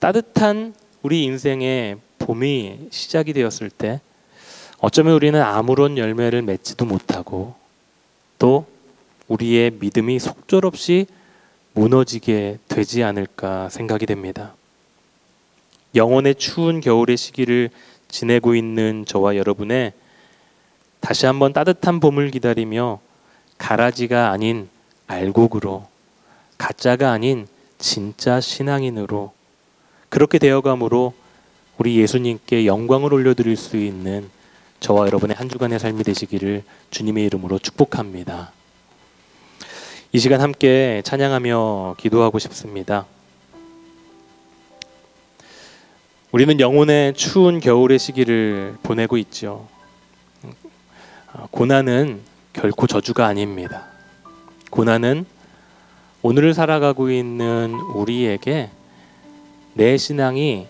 따뜻한 0.00 0.74
우리 1.02 1.22
인생의 1.22 1.98
봄이 2.18 2.88
시작이 2.90 3.32
되었을 3.32 3.70
때 3.70 4.00
어쩌면 4.78 5.14
우리는 5.14 5.40
아무런 5.40 5.98
열매를 5.98 6.42
맺지도 6.42 6.84
못하고 6.84 7.54
또 8.38 8.66
우리의 9.28 9.70
믿음이 9.78 10.18
속절없이 10.18 11.06
무너지게 11.74 12.58
되지 12.66 13.04
않을까 13.04 13.68
생각이 13.68 14.06
됩니다. 14.06 14.54
영혼의 15.94 16.34
추운 16.34 16.80
겨울의 16.80 17.16
시기를 17.16 17.70
지내고 18.08 18.56
있는 18.56 19.04
저와 19.06 19.36
여러분의 19.36 19.92
다시 21.02 21.26
한번 21.26 21.52
따뜻한 21.52 21.98
봄을 21.98 22.30
기다리며 22.30 23.00
가라지가 23.58 24.30
아닌 24.30 24.68
알곡으로 25.08 25.86
가짜가 26.56 27.10
아닌 27.10 27.48
진짜 27.78 28.40
신앙인으로 28.40 29.32
그렇게 30.08 30.38
되어감으로 30.38 31.12
우리 31.76 31.98
예수님께 31.98 32.66
영광을 32.66 33.12
올려드릴 33.12 33.56
수 33.56 33.76
있는 33.76 34.30
저와 34.78 35.06
여러분의 35.08 35.34
한 35.34 35.48
주간의 35.48 35.80
삶이 35.80 36.04
되시기를 36.04 36.62
주님의 36.90 37.24
이름으로 37.26 37.58
축복합니다. 37.58 38.52
이 40.12 40.18
시간 40.20 40.40
함께 40.40 41.02
찬양하며 41.04 41.96
기도하고 41.98 42.38
싶습니다. 42.38 43.06
우리는 46.30 46.60
영혼의 46.60 47.14
추운 47.14 47.58
겨울의 47.58 47.98
시기를 47.98 48.76
보내고 48.84 49.18
있죠. 49.18 49.71
고난은 51.50 52.20
결코 52.52 52.86
저주가 52.86 53.26
아닙니다. 53.26 53.84
고난은 54.70 55.24
오늘을 56.20 56.52
살아가고 56.52 57.10
있는 57.10 57.74
우리에게 57.94 58.70
내 59.74 59.96
신앙이 59.96 60.66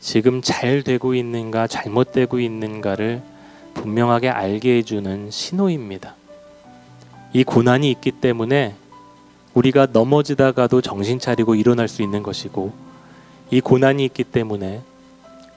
지금 0.00 0.42
잘 0.42 0.82
되고 0.82 1.14
있는가 1.14 1.66
잘못되고 1.66 2.40
있는가를 2.40 3.22
분명하게 3.74 4.28
알게 4.28 4.76
해주는 4.78 5.30
신호입니다. 5.30 6.14
이 7.32 7.44
고난이 7.44 7.90
있기 7.92 8.12
때문에 8.12 8.74
우리가 9.54 9.86
넘어지다가도 9.92 10.82
정신 10.82 11.18
차리고 11.18 11.54
일어날 11.54 11.88
수 11.88 12.02
있는 12.02 12.22
것이고 12.22 12.72
이 13.50 13.60
고난이 13.60 14.04
있기 14.06 14.24
때문에 14.24 14.82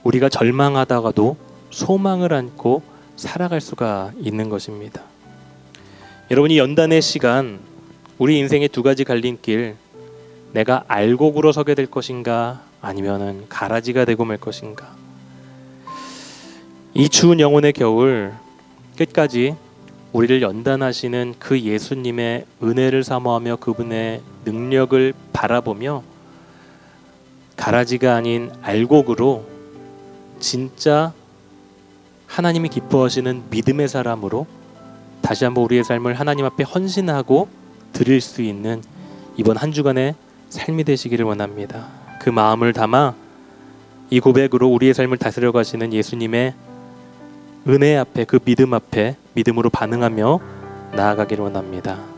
우리가 0.03 0.29
절망하다가도 0.29 1.35
소망을 1.71 2.33
안고 2.33 2.94
살아갈 3.15 3.62
수가 3.62 4.12
있는 4.19 4.49
것입니다. 4.49 5.01
여러분이 6.32 6.58
연단의 6.58 7.01
시간, 7.01 7.60
우리 8.17 8.38
인생의 8.39 8.69
두 8.69 8.84
가지 8.84 9.04
갈림길, 9.04 9.75
내가 10.54 10.84
알곡으로 10.88 11.51
서게 11.51 11.75
될 11.75 11.86
것인가, 11.86 12.62
아니면은 12.82 13.45
가라지가 13.49 14.06
되고 14.06 14.25
말 14.25 14.38
것인가. 14.38 14.88
이 16.93 17.10
추운 17.10 17.39
영혼의 17.39 17.73
겨울 17.73 18.34
끝까지 18.97 19.56
우리를 20.13 20.41
연단하시는 20.41 21.36
그 21.39 21.60
예수님의 21.60 22.45
은혜를 22.63 23.04
사모하며 23.04 23.58
그분의 23.58 24.21
능력을 24.45 25.13
바라보며 25.34 26.04
가라지가 27.58 28.15
아닌 28.15 28.49
알곡으로 28.62 29.45
진짜 30.39 31.12
하나님이 32.27 32.69
기뻐하시는 32.69 33.43
믿음의 33.49 33.88
사람으로 33.88 34.45
다시 35.21 35.45
한번 35.45 35.63
우리의 35.65 35.83
삶을 35.83 36.13
하나님 36.13 36.45
앞에 36.45 36.63
헌신하고 36.63 37.47
드릴 37.93 38.21
수 38.21 38.41
있는 38.41 38.81
이번 39.38 39.57
한 39.57 39.71
주간의 39.71 40.15
삶이 40.49 40.83
되시기를 40.83 41.25
원합니다. 41.25 41.88
그 42.19 42.29
마음을 42.29 42.73
담아 42.73 43.13
이 44.09 44.19
고백으로 44.19 44.67
우리의 44.69 44.93
삶을 44.93 45.17
다스려 45.17 45.51
가시는 45.51 45.93
예수님의 45.93 46.53
은혜 47.67 47.97
앞에 47.97 48.25
그 48.25 48.39
믿음 48.39 48.73
앞에 48.73 49.15
믿음으로 49.33 49.69
반응하며 49.69 50.39
나아가기를 50.93 51.43
원합니다. 51.43 52.14